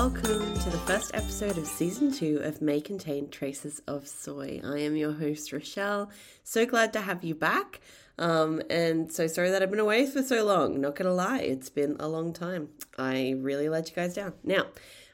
Welcome 0.00 0.54
to 0.54 0.70
the 0.70 0.78
first 0.86 1.10
episode 1.12 1.58
of 1.58 1.66
season 1.66 2.10
two 2.10 2.40
of 2.42 2.62
May 2.62 2.80
Contain 2.80 3.28
Traces 3.28 3.82
of 3.86 4.08
Soy. 4.08 4.58
I 4.64 4.78
am 4.78 4.96
your 4.96 5.12
host, 5.12 5.52
Rochelle. 5.52 6.10
So 6.42 6.64
glad 6.64 6.94
to 6.94 7.02
have 7.02 7.22
you 7.22 7.34
back. 7.34 7.82
Um, 8.18 8.62
and 8.70 9.12
so 9.12 9.26
sorry 9.26 9.50
that 9.50 9.62
I've 9.62 9.70
been 9.70 9.78
away 9.78 10.06
for 10.06 10.22
so 10.22 10.42
long. 10.42 10.80
Not 10.80 10.96
gonna 10.96 11.12
lie, 11.12 11.40
it's 11.40 11.68
been 11.68 11.96
a 12.00 12.08
long 12.08 12.32
time. 12.32 12.70
I 12.96 13.34
really 13.36 13.68
let 13.68 13.90
you 13.90 13.94
guys 13.94 14.14
down. 14.14 14.32
Now, 14.42 14.68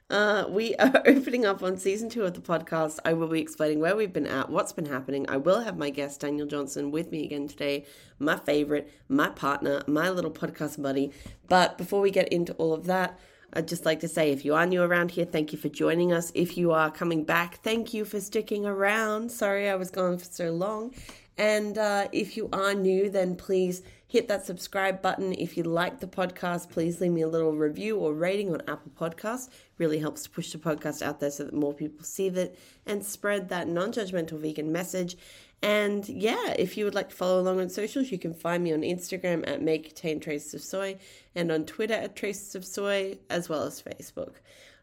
uh, 0.08 0.44
we 0.48 0.76
are 0.78 1.02
opening 1.04 1.44
up 1.44 1.64
on 1.64 1.78
season 1.78 2.08
two 2.08 2.22
of 2.22 2.34
the 2.34 2.40
podcast. 2.40 3.00
I 3.04 3.14
will 3.14 3.26
be 3.26 3.40
explaining 3.40 3.80
where 3.80 3.96
we've 3.96 4.12
been 4.12 4.28
at, 4.28 4.50
what's 4.50 4.72
been 4.72 4.86
happening. 4.86 5.28
I 5.28 5.36
will 5.36 5.62
have 5.62 5.76
my 5.76 5.90
guest, 5.90 6.20
Daniel 6.20 6.46
Johnson, 6.46 6.92
with 6.92 7.10
me 7.10 7.24
again 7.24 7.48
today, 7.48 7.86
my 8.20 8.36
favorite, 8.36 8.88
my 9.08 9.30
partner, 9.30 9.82
my 9.88 10.10
little 10.10 10.30
podcast 10.30 10.80
buddy. 10.80 11.10
But 11.48 11.76
before 11.76 12.00
we 12.00 12.12
get 12.12 12.28
into 12.28 12.52
all 12.52 12.72
of 12.72 12.86
that, 12.86 13.18
I'd 13.52 13.68
just 13.68 13.86
like 13.86 14.00
to 14.00 14.08
say 14.08 14.32
if 14.32 14.44
you 14.44 14.54
are 14.54 14.66
new 14.66 14.82
around 14.82 15.12
here, 15.12 15.24
thank 15.24 15.52
you 15.52 15.58
for 15.58 15.68
joining 15.68 16.12
us. 16.12 16.32
If 16.34 16.56
you 16.58 16.72
are 16.72 16.90
coming 16.90 17.24
back, 17.24 17.62
thank 17.62 17.94
you 17.94 18.04
for 18.04 18.20
sticking 18.20 18.66
around. 18.66 19.30
Sorry 19.30 19.68
I 19.68 19.76
was 19.76 19.90
gone 19.90 20.18
for 20.18 20.24
so 20.24 20.50
long. 20.52 20.94
And 21.38 21.76
uh, 21.76 22.08
if 22.12 22.36
you 22.36 22.48
are 22.52 22.74
new, 22.74 23.10
then 23.10 23.36
please 23.36 23.82
hit 24.08 24.28
that 24.28 24.46
subscribe 24.46 25.02
button. 25.02 25.34
If 25.34 25.56
you 25.56 25.64
like 25.64 26.00
the 26.00 26.06
podcast, 26.06 26.70
please 26.70 27.00
leave 27.00 27.12
me 27.12 27.22
a 27.22 27.28
little 27.28 27.52
review 27.52 27.98
or 27.98 28.14
rating 28.14 28.52
on 28.52 28.62
Apple 28.68 28.92
Podcasts. 28.98 29.50
Really 29.78 29.98
helps 29.98 30.22
to 30.22 30.30
push 30.30 30.52
the 30.52 30.58
podcast 30.58 31.02
out 31.02 31.20
there 31.20 31.30
so 31.30 31.44
that 31.44 31.54
more 31.54 31.74
people 31.74 32.04
see 32.04 32.28
it 32.28 32.58
and 32.86 33.04
spread 33.04 33.48
that 33.50 33.68
non 33.68 33.92
judgmental 33.92 34.40
vegan 34.40 34.72
message. 34.72 35.16
And 35.62 36.08
yeah, 36.08 36.54
if 36.58 36.76
you 36.76 36.84
would 36.84 36.94
like 36.94 37.08
to 37.08 37.14
follow 37.16 37.40
along 37.40 37.60
on 37.60 37.68
socials, 37.68 38.12
you 38.12 38.18
can 38.18 38.34
find 38.34 38.62
me 38.62 38.72
on 38.72 38.82
Instagram 38.82 39.48
at 39.48 39.62
Make 39.62 39.96
Traces 39.96 40.54
of 40.54 40.60
Soy 40.60 40.98
and 41.34 41.50
on 41.50 41.64
Twitter 41.64 41.94
at 41.94 42.14
Traces 42.14 42.54
of 42.54 42.64
Soy, 42.64 43.18
as 43.30 43.48
well 43.48 43.62
as 43.62 43.82
Facebook. 43.82 44.34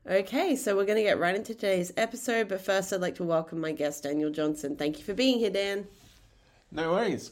Okay, 0.10 0.56
so 0.58 0.76
we're 0.76 0.86
going 0.86 0.98
to 0.98 1.04
get 1.04 1.20
right 1.20 1.36
into 1.36 1.54
today's 1.54 1.94
episode, 1.96 2.50
but 2.50 2.60
first 2.60 2.92
I'd 2.92 3.00
like 3.00 3.16
to 3.16 3.24
welcome 3.24 3.62
my 3.62 3.72
guest, 3.72 4.04
Daniel 4.04 4.32
Johnson. 4.32 4.76
Thank 4.76 4.98
you 4.98 5.06
for 5.06 5.14
being 5.14 5.40
here, 5.40 5.50
Dan. 5.50 5.88
No 6.72 6.92
worries. 6.92 7.32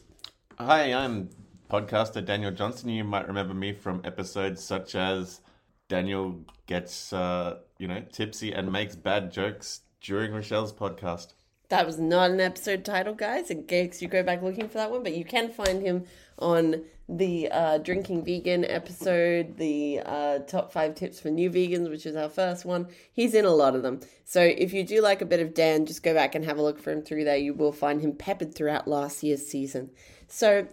Hi, 0.58 0.94
I'm 0.94 1.30
podcaster 1.70 2.23
Daniel 2.23 2.52
Johnson. 2.52 2.89
You 2.89 3.03
might 3.03 3.28
remember 3.28 3.53
me 3.53 3.73
from 3.73 4.02
episodes 4.05 4.64
such 4.64 4.95
as 4.95 5.42
Daniel 5.89 6.39
gets, 6.67 7.11
uh, 7.11 7.58
you 7.78 7.88
know, 7.88 8.02
tipsy 8.11 8.53
and 8.53 8.72
makes 8.72 8.95
bad 8.95 9.33
jokes 9.33 9.81
during 10.00 10.31
Rochelle's 10.31 10.72
podcast. 10.72 11.33
That 11.72 11.86
was 11.86 11.97
not 11.97 12.31
an 12.31 12.41
episode 12.41 12.83
title, 12.83 13.14
guys, 13.14 13.50
in 13.50 13.64
case 13.64 14.02
you 14.02 14.09
go 14.09 14.23
back 14.23 14.41
looking 14.41 14.67
for 14.67 14.73
that 14.73 14.91
one, 14.91 15.03
but 15.03 15.16
you 15.16 15.23
can 15.23 15.50
find 15.53 15.81
him 15.81 16.03
on 16.38 16.83
the 17.08 17.50
uh, 17.50 17.77
Drinking 17.77 18.25
Vegan 18.25 18.66
episode, 18.66 19.55
the 19.55 20.02
uh, 20.05 20.39
top 20.39 20.73
five 20.73 20.95
tips 20.95 21.21
for 21.21 21.30
new 21.30 21.49
vegans, 21.49 21.89
which 21.89 22.05
is 22.05 22.17
our 22.17 22.27
first 22.27 22.65
one. 22.65 22.89
He's 23.14 23.33
in 23.33 23.45
a 23.45 23.52
lot 23.52 23.73
of 23.73 23.83
them. 23.83 24.02
So 24.26 24.42
if 24.42 24.73
you 24.73 24.83
do 24.83 25.02
like 25.02 25.21
a 25.21 25.26
bit 25.26 25.39
of 25.39 25.54
Dan, 25.54 25.86
just 25.86 26.04
go 26.04 26.14
back 26.14 26.36
and 26.36 26.43
have 26.43 26.58
a 26.58 26.61
look 26.61 26.77
for 26.77 26.92
him 26.92 27.04
through 27.04 27.23
there. 27.23 27.37
You 27.37 27.54
will 27.54 27.71
find 27.71 28.02
him 28.02 28.17
peppered 28.17 28.54
throughout 28.54 28.86
last 28.86 29.23
year's 29.23 29.48
season. 29.48 29.92
So, 30.27 30.67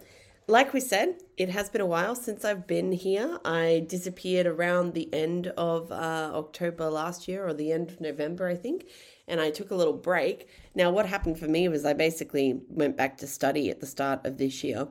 like 0.47 0.73
we 0.73 0.81
said, 0.81 1.15
it 1.37 1.47
has 1.47 1.69
been 1.69 1.79
a 1.79 1.85
while 1.85 2.15
since 2.15 2.43
I've 2.43 2.67
been 2.67 2.91
here. 2.91 3.39
I 3.45 3.85
disappeared 3.87 4.47
around 4.47 4.95
the 4.95 5.07
end 5.13 5.47
of 5.55 5.93
uh, 5.93 6.31
October 6.33 6.89
last 6.89 7.29
year 7.29 7.47
or 7.47 7.53
the 7.53 7.71
end 7.71 7.89
of 7.89 8.01
November, 8.01 8.49
I 8.49 8.55
think, 8.55 8.85
and 9.29 9.39
I 9.39 9.51
took 9.51 9.71
a 9.71 9.75
little 9.75 9.93
break. 9.93 10.49
Now, 10.75 10.91
what 10.91 11.05
happened 11.05 11.39
for 11.39 11.47
me 11.47 11.67
was 11.67 11.85
I 11.85 11.93
basically 11.93 12.61
went 12.67 12.97
back 12.97 13.17
to 13.17 13.27
study 13.27 13.69
at 13.69 13.79
the 13.79 13.85
start 13.85 14.25
of 14.25 14.37
this 14.37 14.63
year. 14.63 14.87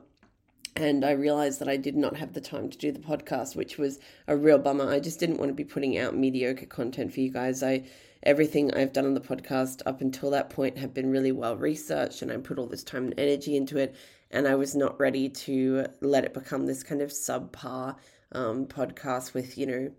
And 0.77 1.05
I 1.05 1.11
realized 1.11 1.59
that 1.59 1.69
I 1.69 1.77
did 1.77 1.97
not 1.97 2.17
have 2.17 2.35
the 2.35 2.41
time 2.41 2.71
to 2.71 2.79
do 2.79 2.93
the 2.93 3.01
podcast, 3.01 3.57
which 3.57 3.79
was 3.79 3.99
a 4.29 4.37
real 4.37 4.59
bummer. 4.59 4.89
I 4.89 5.01
just 5.01 5.19
didn't 5.19 5.39
want 5.39 5.49
to 5.49 5.55
be 5.55 5.65
putting 5.65 5.99
out 5.99 6.17
mediocre 6.17 6.67
content 6.67 7.13
for 7.13 7.21
you 7.21 7.31
guys. 7.31 7.63
I 7.63 7.85
everything 8.23 8.73
I've 8.75 8.93
done 8.93 9.07
on 9.07 9.15
the 9.15 9.21
podcast 9.21 9.83
up 9.87 10.01
until 10.01 10.31
that 10.31 10.51
point 10.51 10.79
have 10.79 10.95
been 10.95 11.11
really 11.11 11.33
well 11.33 11.57
researched, 11.57 12.23
and 12.23 12.31
I 12.31 12.37
put 12.37 12.59
all 12.59 12.67
this 12.67 12.85
time 12.85 13.07
and 13.07 13.19
energy 13.19 13.57
into 13.57 13.79
it. 13.79 13.97
And 14.31 14.47
I 14.47 14.55
was 14.55 14.77
not 14.77 15.01
ready 15.01 15.29
to 15.29 15.87
let 16.01 16.25
it 16.25 16.35
become 16.35 16.67
this 16.67 16.83
kind 16.83 17.01
of 17.01 17.11
subpar 17.11 17.97
um, 18.33 18.67
podcast 18.67 19.35
with, 19.35 19.57
you 19.57 19.67
know, 19.67 19.91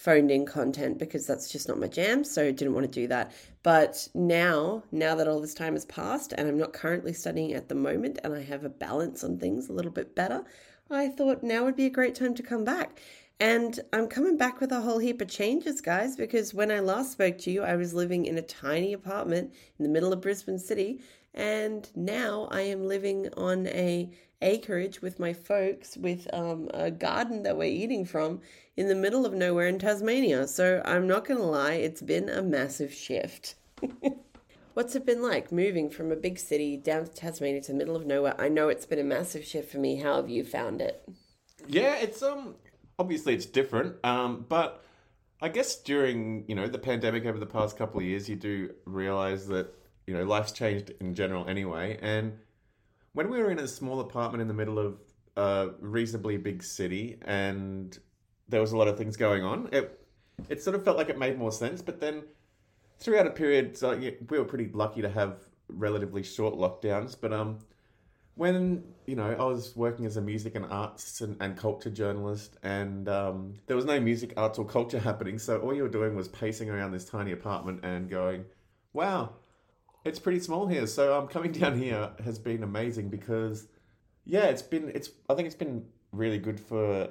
phoned 0.00 0.30
in 0.30 0.46
content 0.46 0.98
because 0.98 1.26
that's 1.26 1.50
just 1.52 1.68
not 1.68 1.78
my 1.78 1.86
jam. 1.86 2.24
So 2.24 2.50
didn't 2.50 2.72
want 2.72 2.86
to 2.86 3.00
do 3.00 3.06
that. 3.08 3.32
But 3.62 4.08
now, 4.14 4.82
now 4.90 5.14
that 5.14 5.28
all 5.28 5.40
this 5.40 5.52
time 5.52 5.74
has 5.74 5.84
passed 5.84 6.32
and 6.32 6.48
I'm 6.48 6.56
not 6.56 6.72
currently 6.72 7.12
studying 7.12 7.52
at 7.52 7.68
the 7.68 7.74
moment 7.74 8.18
and 8.24 8.32
I 8.32 8.42
have 8.42 8.64
a 8.64 8.70
balance 8.70 9.22
on 9.22 9.38
things 9.38 9.68
a 9.68 9.74
little 9.74 9.90
bit 9.90 10.14
better, 10.14 10.42
I 10.90 11.08
thought 11.08 11.42
now 11.42 11.64
would 11.64 11.76
be 11.76 11.84
a 11.84 11.90
great 11.90 12.14
time 12.14 12.34
to 12.36 12.42
come 12.42 12.64
back. 12.64 12.98
And 13.38 13.78
I'm 13.92 14.06
coming 14.06 14.38
back 14.38 14.60
with 14.60 14.72
a 14.72 14.80
whole 14.80 14.98
heap 14.98 15.20
of 15.20 15.28
changes, 15.28 15.80
guys, 15.80 16.16
because 16.16 16.54
when 16.54 16.70
I 16.70 16.80
last 16.80 17.12
spoke 17.12 17.38
to 17.38 17.50
you, 17.50 17.62
I 17.62 17.76
was 17.76 17.94
living 17.94 18.24
in 18.24 18.38
a 18.38 18.42
tiny 18.42 18.92
apartment 18.94 19.52
in 19.78 19.82
the 19.82 19.90
middle 19.90 20.12
of 20.12 20.20
Brisbane 20.22 20.58
City. 20.58 21.00
And 21.34 21.90
now 21.94 22.48
I 22.50 22.62
am 22.62 22.86
living 22.86 23.28
on 23.36 23.66
a 23.68 24.10
acreage 24.42 25.02
with 25.02 25.18
my 25.18 25.32
folks 25.32 25.96
with 25.96 26.26
um, 26.32 26.70
a 26.72 26.90
garden 26.90 27.42
that 27.42 27.56
we're 27.56 27.64
eating 27.64 28.04
from 28.04 28.40
in 28.76 28.88
the 28.88 28.94
middle 28.94 29.26
of 29.26 29.34
nowhere 29.34 29.68
in 29.68 29.78
Tasmania. 29.78 30.46
So 30.46 30.82
I'm 30.84 31.06
not 31.06 31.26
going 31.26 31.40
to 31.40 31.46
lie, 31.46 31.74
it's 31.74 32.02
been 32.02 32.28
a 32.28 32.42
massive 32.42 32.92
shift. 32.92 33.56
What's 34.74 34.94
it 34.94 35.04
been 35.04 35.22
like 35.22 35.52
moving 35.52 35.90
from 35.90 36.12
a 36.12 36.16
big 36.16 36.38
city 36.38 36.76
down 36.76 37.04
to 37.04 37.12
Tasmania 37.12 37.60
to 37.62 37.72
the 37.72 37.78
middle 37.78 37.96
of 37.96 38.06
nowhere? 38.06 38.40
I 38.40 38.48
know 38.48 38.68
it's 38.68 38.86
been 38.86 38.98
a 38.98 39.04
massive 39.04 39.44
shift 39.44 39.70
for 39.70 39.78
me. 39.78 39.96
How 39.96 40.16
have 40.16 40.30
you 40.30 40.44
found 40.44 40.80
it? 40.80 41.06
Yeah, 41.66 41.96
it's 41.96 42.22
um 42.22 42.54
obviously 42.98 43.34
it's 43.34 43.46
different, 43.46 43.96
um, 44.04 44.46
but 44.48 44.84
I 45.42 45.48
guess 45.48 45.76
during 45.76 46.44
you 46.48 46.54
know 46.54 46.68
the 46.68 46.78
pandemic 46.78 47.26
over 47.26 47.38
the 47.38 47.46
past 47.46 47.76
couple 47.76 48.00
of 48.00 48.06
years, 48.06 48.28
you 48.28 48.36
do 48.36 48.70
realize 48.84 49.48
that 49.48 49.74
you 50.06 50.14
know 50.14 50.24
life's 50.24 50.52
changed 50.52 50.92
in 51.00 51.14
general 51.14 51.48
anyway. 51.48 51.98
And 52.00 52.38
when 53.12 53.30
we 53.30 53.42
were 53.42 53.50
in 53.50 53.58
a 53.58 53.68
small 53.68 54.00
apartment 54.00 54.42
in 54.42 54.48
the 54.48 54.54
middle 54.54 54.78
of 54.78 55.00
a 55.36 55.70
reasonably 55.80 56.36
big 56.36 56.62
city, 56.62 57.18
and 57.22 57.98
there 58.48 58.60
was 58.60 58.72
a 58.72 58.76
lot 58.76 58.88
of 58.88 58.96
things 58.98 59.16
going 59.16 59.44
on, 59.44 59.68
it 59.72 59.96
it 60.48 60.62
sort 60.62 60.74
of 60.74 60.84
felt 60.84 60.96
like 60.96 61.08
it 61.08 61.18
made 61.18 61.38
more 61.38 61.52
sense. 61.52 61.82
But 61.82 62.00
then 62.00 62.22
throughout 62.98 63.26
a 63.26 63.30
period, 63.30 63.76
so 63.76 63.96
we 63.96 64.38
were 64.38 64.44
pretty 64.44 64.70
lucky 64.72 65.02
to 65.02 65.08
have 65.08 65.40
relatively 65.68 66.22
short 66.22 66.54
lockdowns. 66.54 67.16
But 67.20 67.32
um, 67.32 67.58
when 68.34 68.84
you 69.06 69.16
know 69.16 69.34
I 69.38 69.44
was 69.44 69.74
working 69.76 70.06
as 70.06 70.16
a 70.16 70.20
music 70.20 70.54
and 70.54 70.64
arts 70.66 71.20
and, 71.20 71.36
and 71.40 71.56
culture 71.56 71.90
journalist, 71.90 72.56
and 72.62 73.08
um, 73.08 73.54
there 73.66 73.76
was 73.76 73.84
no 73.84 73.98
music, 74.00 74.34
arts, 74.36 74.58
or 74.58 74.64
culture 74.64 74.98
happening, 75.10 75.38
so 75.38 75.58
all 75.58 75.74
you 75.74 75.82
were 75.82 75.88
doing 75.88 76.14
was 76.14 76.28
pacing 76.28 76.70
around 76.70 76.92
this 76.92 77.04
tiny 77.04 77.32
apartment 77.32 77.84
and 77.84 78.08
going, 78.08 78.44
"Wow, 78.92 79.34
it's 80.04 80.18
pretty 80.18 80.40
small 80.40 80.66
here." 80.66 80.86
So 80.86 81.18
um, 81.18 81.28
coming 81.28 81.52
down 81.60 81.78
here 81.78 82.10
has 82.24 82.38
been 82.38 82.62
amazing 82.62 83.08
because, 83.08 83.68
yeah, 84.24 84.44
it's 84.44 84.62
been 84.62 84.90
it's 84.94 85.10
I 85.28 85.34
think 85.34 85.46
it's 85.46 85.56
been 85.56 85.84
really 86.12 86.38
good 86.38 86.58
for 86.58 87.08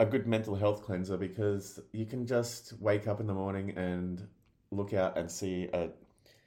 a 0.00 0.06
good 0.06 0.26
mental 0.26 0.54
health 0.54 0.82
cleanser 0.82 1.16
because 1.16 1.80
you 1.92 2.04
can 2.04 2.26
just 2.26 2.74
wake 2.80 3.06
up 3.06 3.20
in 3.20 3.26
the 3.26 3.34
morning 3.34 3.70
and 3.76 4.26
look 4.70 4.92
out 4.92 5.16
and 5.16 5.30
see 5.30 5.68
a 5.72 5.90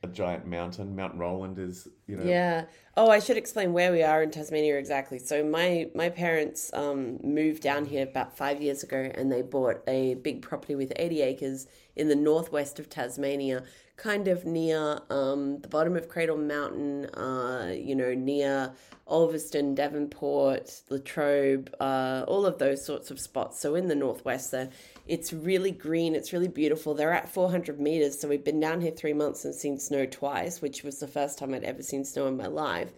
a 0.04 0.08
giant 0.08 0.46
mountain. 0.46 0.96
Mount 0.96 1.16
Roland 1.16 1.58
is, 1.58 1.88
you 2.06 2.18
know. 2.18 2.24
Yeah. 2.24 2.66
Oh, 2.96 3.10
I 3.10 3.20
should 3.20 3.38
explain 3.38 3.74
where 3.74 3.92
we 3.92 4.04
are 4.04 4.22
in 4.22 4.32
Tasmania 4.32 4.78
exactly. 4.78 5.20
So 5.20 5.44
my 5.44 5.90
my 5.96 6.10
parents 6.10 6.72
um, 6.74 7.20
moved 7.24 7.64
down 7.64 7.86
here 7.86 8.04
about 8.04 8.38
five 8.38 8.62
years 8.62 8.84
ago, 8.84 9.12
and 9.16 9.32
they 9.32 9.42
bought 9.42 9.82
a 9.88 10.16
big 10.16 10.42
property 10.42 10.76
with 10.76 10.94
eighty 10.98 11.22
acres 11.22 11.68
in 11.96 12.10
the 12.10 12.16
northwest 12.16 12.80
of 12.80 12.90
Tasmania, 12.90 13.64
kind 13.98 14.28
of 14.28 14.46
near 14.46 15.00
um, 15.10 15.60
the 15.60 15.68
bottom 15.68 15.96
of 15.98 16.08
Cradle 16.08 16.38
Mountain, 16.38 17.06
uh, 17.08 17.74
you 17.76 17.96
know, 17.96 18.14
near 18.14 18.72
Ulverstone, 19.08 19.74
Devonport, 19.74 20.82
Latrobe, 20.90 21.74
uh, 21.80 22.24
all 22.28 22.46
of 22.46 22.60
those 22.60 22.86
sorts 22.86 23.10
of 23.10 23.20
spots. 23.20 23.60
So 23.60 23.74
in 23.74 23.88
the 23.88 23.96
northwest 23.96 24.52
there, 24.52 24.70
it's 25.08 25.34
really 25.34 25.72
green, 25.72 26.14
it's 26.14 26.32
really 26.32 26.48
beautiful. 26.48 26.94
They're 26.94 27.14
at 27.14 27.28
400 27.28 27.80
meters, 27.80 28.20
so 28.20 28.28
we've 28.28 28.44
been 28.44 28.60
down 28.60 28.82
here 28.82 28.92
three 28.92 29.14
months 29.14 29.46
and 29.46 29.56
seen 29.56 29.80
snow 29.80 30.06
twice, 30.06 30.62
which 30.62 30.84
was 30.84 31.00
the 31.00 31.08
first 31.08 31.40
time 31.40 31.54
I'd 31.54 31.64
ever 31.64 31.82
seen 31.82 32.06
snow 32.06 32.28
in 32.28 32.38
my 32.38 32.48
life. 32.48 32.94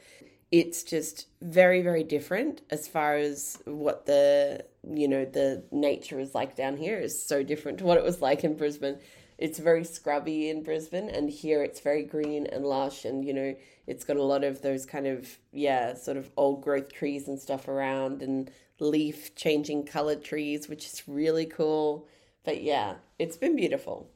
It's 0.52 0.84
just 0.84 1.28
very, 1.42 1.82
very 1.82 2.04
different 2.04 2.62
as 2.72 2.88
far 2.88 3.16
as 3.16 3.60
what 3.66 4.06
the 4.06 4.66
you 4.92 5.08
know 5.08 5.26
the 5.26 5.64
nature 5.72 6.20
is 6.20 6.34
like 6.34 6.56
down 6.56 6.78
here 6.78 6.98
is 6.98 7.22
so 7.22 7.44
different 7.44 7.78
to 7.80 7.84
what 7.84 7.98
it 7.98 8.04
was 8.04 8.22
like 8.22 8.44
in 8.44 8.56
Brisbane. 8.56 8.98
It's 9.40 9.58
very 9.58 9.86
scrubby 9.86 10.50
in 10.50 10.64
Brisbane, 10.64 11.10
and 11.10 11.30
here 11.30 11.64
it's 11.64 11.80
very 11.80 12.04
green 12.04 12.46
and 12.48 12.66
lush, 12.66 13.06
and 13.06 13.24
you 13.24 13.34
know 13.34 13.56
it's 13.88 14.04
got 14.04 14.18
a 14.18 14.24
lot 14.24 14.44
of 14.44 14.62
those 14.62 14.86
kind 14.86 15.08
of 15.08 15.40
yeah 15.54 15.94
sort 15.94 16.18
of 16.18 16.30
old 16.36 16.62
growth 16.62 16.92
trees 16.92 17.28
and 17.30 17.40
stuff 17.40 17.70
around, 17.70 18.22
and 18.22 18.52
leaf 18.80 19.34
changing 19.36 19.86
colored 19.86 20.24
trees, 20.24 20.68
which 20.68 20.86
is 20.86 21.04
really 21.08 21.46
cool. 21.46 22.06
But 22.44 22.62
yeah, 22.62 22.96
it's 23.18 23.38
been 23.38 23.56
beautiful. 23.56 24.10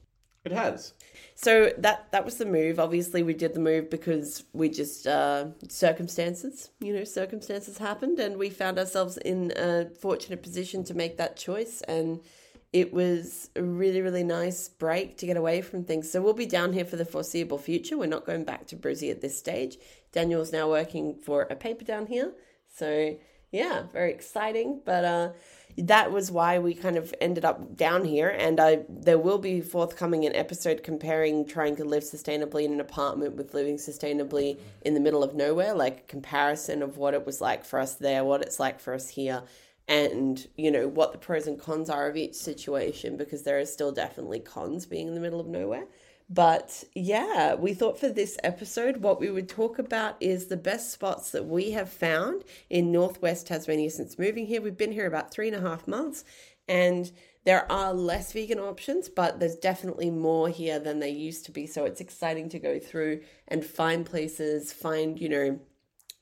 It 0.44 0.52
has. 0.52 0.94
So 1.36 1.72
that 1.78 2.12
that 2.12 2.26
was 2.26 2.36
the 2.36 2.46
move. 2.46 2.78
Obviously, 2.78 3.24
we 3.24 3.34
did 3.34 3.54
the 3.54 3.62
move 3.62 3.90
because 3.90 4.44
we 4.52 4.68
just 4.68 5.08
uh, 5.08 5.46
circumstances. 5.70 6.70
You 6.82 6.94
know, 6.94 7.06
circumstances 7.06 7.78
happened, 7.78 8.20
and 8.20 8.38
we 8.38 8.50
found 8.50 8.78
ourselves 8.78 9.16
in 9.16 9.54
a 9.56 9.86
fortunate 10.02 10.44
position 10.44 10.84
to 10.84 10.94
make 10.94 11.16
that 11.16 11.38
choice. 11.38 11.82
And 11.88 12.20
it 12.74 12.92
was 12.92 13.50
a 13.56 13.64
really 13.64 14.02
really 14.02 14.24
nice 14.24 14.68
break 14.68 15.18
to 15.18 15.26
get 15.26 15.38
away 15.38 15.62
from 15.62 15.84
things. 15.84 16.12
So 16.12 16.22
we'll 16.22 16.34
be 16.34 16.48
down 16.48 16.74
here 16.74 16.86
for 16.86 16.98
the 16.98 17.06
foreseeable 17.06 17.60
future. 17.60 17.98
We're 17.98 18.08
not 18.08 18.26
going 18.26 18.44
back 18.44 18.68
to 18.68 18.76
Brizzy 18.76 19.12
at 19.12 19.22
this 19.22 19.38
stage. 19.38 19.78
Daniel's 20.12 20.52
now 20.52 20.70
working 20.70 21.16
for 21.16 21.44
a 21.44 21.56
paper 21.56 21.86
down 21.86 22.08
here. 22.08 22.34
So 22.68 23.16
yeah, 23.54 23.84
very 23.94 24.12
exciting. 24.12 24.82
But 24.84 25.06
uh, 25.06 25.30
that 25.78 26.12
was 26.12 26.32
why 26.32 26.60
we 26.60 26.74
kind 26.74 26.98
of 26.98 27.14
ended 27.22 27.46
up 27.46 27.78
down 27.78 28.04
here. 28.04 28.30
And 28.30 28.60
I 28.60 28.80
there 28.90 29.20
will 29.20 29.38
be 29.38 29.62
forthcoming 29.62 30.26
an 30.26 30.36
episode 30.36 30.84
comparing 30.84 31.46
trying 31.46 31.76
to 31.78 31.86
live 31.86 32.04
sustainably 32.04 32.66
in 32.66 32.74
an 32.74 32.82
apartment 32.82 33.36
with 33.36 33.54
living 33.54 33.78
sustainably 33.78 34.60
in 34.82 34.96
the 34.96 35.00
middle 35.00 35.24
of 35.24 35.36
nowhere, 35.36 35.76
like 35.76 36.00
a 36.00 36.08
comparison 36.08 36.82
of 36.82 36.98
what 36.98 37.14
it 37.14 37.26
was 37.26 37.40
like 37.40 37.64
for 37.64 37.80
us 37.80 37.94
there, 37.94 38.24
what 38.24 38.42
it's 38.42 38.60
like 38.60 38.80
for 38.80 38.94
us 38.96 39.10
here. 39.10 39.44
And 39.88 40.48
you 40.56 40.72
know 40.72 40.88
what 40.88 41.12
the 41.12 41.18
pros 41.18 41.46
and 41.46 41.60
cons 41.60 41.90
are 41.90 42.10
of 42.10 42.16
each 42.16 42.36
situation, 42.36 43.18
because 43.18 43.44
there 43.44 43.60
are 43.60 43.66
still 43.66 43.92
definitely 43.92 44.40
cons 44.40 44.86
being 44.86 45.08
in 45.08 45.14
the 45.14 45.20
middle 45.20 45.40
of 45.40 45.48
nowhere. 45.48 45.86
But 46.30 46.86
yeah, 46.96 47.56
we 47.56 47.74
thought 47.74 48.00
for 48.00 48.10
this 48.10 48.38
episode, 48.44 48.98
what 48.98 49.20
we 49.20 49.30
would 49.30 49.50
talk 49.50 49.78
about 49.78 50.16
is 50.22 50.48
the 50.48 50.58
best 50.58 50.92
spots 50.92 51.32
that 51.32 51.46
we 51.46 51.72
have 51.72 51.90
found 51.92 52.44
in 52.70 52.92
Northwest 52.94 53.48
Tasmania 53.48 53.90
since 53.90 54.18
moving 54.18 54.46
here. 54.46 54.62
We've 54.62 54.78
been 54.78 54.94
here 54.94 55.06
about 55.06 55.32
three 55.32 55.48
and 55.50 55.58
a 55.58 55.68
half 55.68 55.86
months, 55.86 56.24
and 56.68 57.12
there 57.44 57.70
are 57.70 57.94
less 57.94 58.32
vegan 58.32 58.60
options, 58.60 59.10
but 59.10 59.42
there's 59.42 59.58
definitely 59.58 60.10
more 60.10 60.48
here 60.48 60.80
than 60.80 61.00
there 61.00 61.10
used 61.10 61.46
to 61.46 61.52
be. 61.52 61.68
So 61.68 61.84
it's 61.84 62.00
exciting 62.00 62.48
to 62.50 62.60
go 62.60 62.80
through 62.80 63.22
and 63.50 63.66
find 63.66 64.06
places, 64.06 64.72
find, 64.72 65.20
you 65.20 65.28
know, 65.28 65.60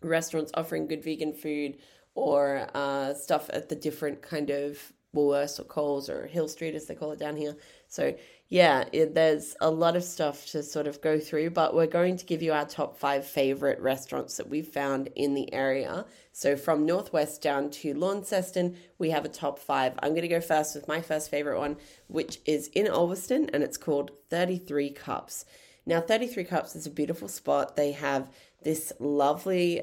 restaurants 0.01 0.51
offering 0.55 0.87
good 0.87 1.03
vegan 1.03 1.31
food 1.31 1.77
or 2.15 2.67
uh, 2.73 3.13
stuff 3.13 3.49
at 3.53 3.69
the 3.69 3.75
different 3.75 4.21
kind 4.21 4.49
of 4.49 4.93
Woolworths 5.15 5.59
or 5.59 5.63
Coles 5.63 6.09
or 6.09 6.27
Hill 6.27 6.47
Street, 6.47 6.75
as 6.75 6.85
they 6.85 6.95
call 6.95 7.11
it 7.11 7.19
down 7.19 7.35
here. 7.35 7.55
So 7.87 8.15
yeah, 8.51 8.83
it, 8.91 9.13
there's 9.15 9.55
a 9.61 9.69
lot 9.69 9.95
of 9.95 10.03
stuff 10.03 10.45
to 10.47 10.61
sort 10.61 10.87
of 10.87 11.01
go 11.01 11.19
through, 11.19 11.51
but 11.51 11.73
we're 11.73 11.87
going 11.87 12.17
to 12.17 12.25
give 12.25 12.41
you 12.41 12.51
our 12.51 12.65
top 12.65 12.97
five 12.97 13.25
favorite 13.25 13.79
restaurants 13.79 14.37
that 14.37 14.49
we've 14.49 14.67
found 14.67 15.07
in 15.15 15.33
the 15.33 15.53
area. 15.53 16.05
So 16.33 16.57
from 16.57 16.85
Northwest 16.85 17.41
down 17.41 17.69
to 17.71 17.93
Launceston, 17.93 18.75
we 18.97 19.09
have 19.11 19.23
a 19.23 19.29
top 19.29 19.57
five. 19.57 19.93
I'm 20.03 20.11
going 20.11 20.23
to 20.23 20.27
go 20.27 20.41
first 20.41 20.75
with 20.75 20.87
my 20.87 21.01
first 21.01 21.29
favorite 21.29 21.59
one, 21.59 21.77
which 22.07 22.39
is 22.45 22.67
in 22.67 22.87
Ulverstone, 22.87 23.49
and 23.53 23.63
it's 23.63 23.77
called 23.77 24.11
33 24.29 24.89
Cups. 24.91 25.45
Now, 25.85 25.99
33 25.99 26.43
Cups 26.43 26.75
is 26.75 26.85
a 26.85 26.91
beautiful 26.91 27.27
spot. 27.27 27.75
They 27.75 27.91
have 27.93 28.29
this 28.63 28.93
lovely, 28.99 29.81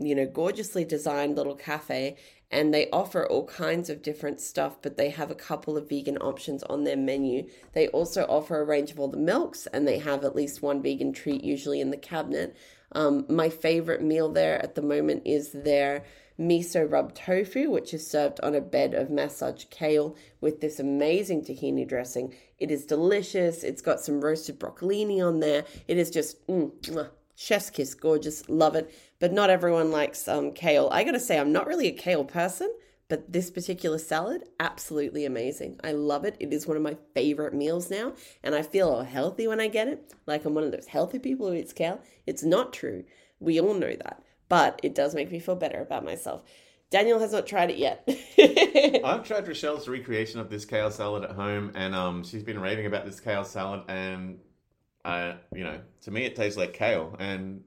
you 0.00 0.14
know, 0.14 0.26
gorgeously 0.26 0.84
designed 0.84 1.36
little 1.36 1.54
cafe, 1.54 2.16
and 2.50 2.74
they 2.74 2.90
offer 2.90 3.26
all 3.26 3.46
kinds 3.46 3.88
of 3.88 4.02
different 4.02 4.40
stuff, 4.40 4.82
but 4.82 4.96
they 4.96 5.10
have 5.10 5.30
a 5.30 5.36
couple 5.36 5.76
of 5.76 5.88
vegan 5.88 6.16
options 6.18 6.62
on 6.64 6.84
their 6.84 6.96
menu. 6.96 7.48
They 7.74 7.88
also 7.88 8.24
offer 8.24 8.60
a 8.60 8.64
range 8.64 8.90
of 8.90 8.98
all 8.98 9.08
the 9.08 9.16
milks, 9.16 9.66
and 9.68 9.86
they 9.86 9.98
have 9.98 10.24
at 10.24 10.34
least 10.36 10.62
one 10.62 10.82
vegan 10.82 11.12
treat 11.12 11.44
usually 11.44 11.80
in 11.80 11.90
the 11.90 11.96
cabinet. 11.96 12.56
Um, 12.92 13.26
my 13.28 13.48
favorite 13.48 14.02
meal 14.02 14.30
there 14.30 14.60
at 14.62 14.74
the 14.74 14.82
moment 14.82 15.22
is 15.24 15.52
their 15.52 16.04
miso 16.38 16.90
rub 16.90 17.14
tofu, 17.14 17.70
which 17.70 17.94
is 17.94 18.06
served 18.06 18.40
on 18.40 18.54
a 18.54 18.60
bed 18.60 18.94
of 18.94 19.10
massage 19.10 19.64
kale 19.70 20.16
with 20.40 20.60
this 20.60 20.78
amazing 20.78 21.42
tahini 21.44 21.86
dressing. 21.86 22.34
It 22.58 22.70
is 22.70 22.86
delicious. 22.86 23.62
It's 23.62 23.82
got 23.82 24.00
some 24.00 24.20
roasted 24.20 24.58
broccolini 24.58 25.26
on 25.26 25.40
there. 25.40 25.64
It 25.88 25.98
is 25.98 26.10
just 26.10 26.46
mm, 26.46 26.72
chef's 27.34 27.70
kiss, 27.70 27.94
gorgeous, 27.94 28.48
love 28.48 28.74
it 28.76 28.92
but 29.18 29.32
not 29.32 29.50
everyone 29.50 29.90
likes 29.90 30.28
um, 30.28 30.52
kale. 30.52 30.88
I 30.92 31.04
gotta 31.04 31.20
say, 31.20 31.38
I'm 31.38 31.52
not 31.52 31.66
really 31.66 31.88
a 31.88 31.92
kale 31.92 32.24
person, 32.24 32.72
but 33.08 33.32
this 33.32 33.50
particular 33.50 33.98
salad, 33.98 34.44
absolutely 34.60 35.24
amazing. 35.24 35.80
I 35.82 35.92
love 35.92 36.24
it. 36.24 36.36
It 36.40 36.52
is 36.52 36.66
one 36.66 36.76
of 36.76 36.82
my 36.82 36.96
favorite 37.14 37.54
meals 37.54 37.90
now, 37.90 38.14
and 38.42 38.54
I 38.54 38.62
feel 38.62 38.88
all 38.88 39.04
healthy 39.04 39.46
when 39.46 39.60
I 39.60 39.68
get 39.68 39.88
it. 39.88 40.12
Like 40.26 40.44
I'm 40.44 40.54
one 40.54 40.64
of 40.64 40.72
those 40.72 40.86
healthy 40.86 41.18
people 41.18 41.48
who 41.48 41.54
eats 41.54 41.72
kale. 41.72 42.00
It's 42.26 42.42
not 42.42 42.72
true. 42.72 43.04
We 43.38 43.60
all 43.60 43.74
know 43.74 43.94
that, 43.94 44.22
but 44.48 44.80
it 44.82 44.94
does 44.94 45.14
make 45.14 45.30
me 45.30 45.38
feel 45.38 45.56
better 45.56 45.80
about 45.80 46.04
myself. 46.04 46.42
Daniel 46.90 47.18
has 47.18 47.32
not 47.32 47.46
tried 47.46 47.70
it 47.70 47.78
yet. 47.78 48.04
I've 49.04 49.26
tried 49.26 49.48
Rochelle's 49.48 49.88
recreation 49.88 50.38
of 50.40 50.50
this 50.50 50.64
kale 50.64 50.90
salad 50.90 51.24
at 51.24 51.32
home, 51.32 51.72
and 51.74 51.94
um, 51.94 52.22
she's 52.22 52.42
been 52.42 52.60
raving 52.60 52.86
about 52.86 53.04
this 53.04 53.18
kale 53.18 53.44
salad, 53.44 53.82
and 53.88 54.38
uh, 55.04 55.34
you 55.54 55.64
know, 55.64 55.80
to 56.02 56.10
me 56.10 56.24
it 56.24 56.36
tastes 56.36 56.56
like 56.56 56.72
kale, 56.72 57.16
and 57.18 57.64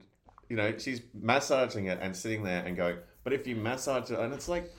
you 0.48 0.56
know, 0.56 0.76
she's 0.78 1.02
massaging 1.14 1.86
it 1.86 1.98
and 2.00 2.16
sitting 2.16 2.42
there 2.42 2.64
and 2.64 2.76
going, 2.76 2.96
but 3.22 3.32
if 3.32 3.46
you 3.46 3.56
massage 3.56 4.10
it, 4.10 4.18
and 4.18 4.32
it's 4.32 4.48
like, 4.48 4.72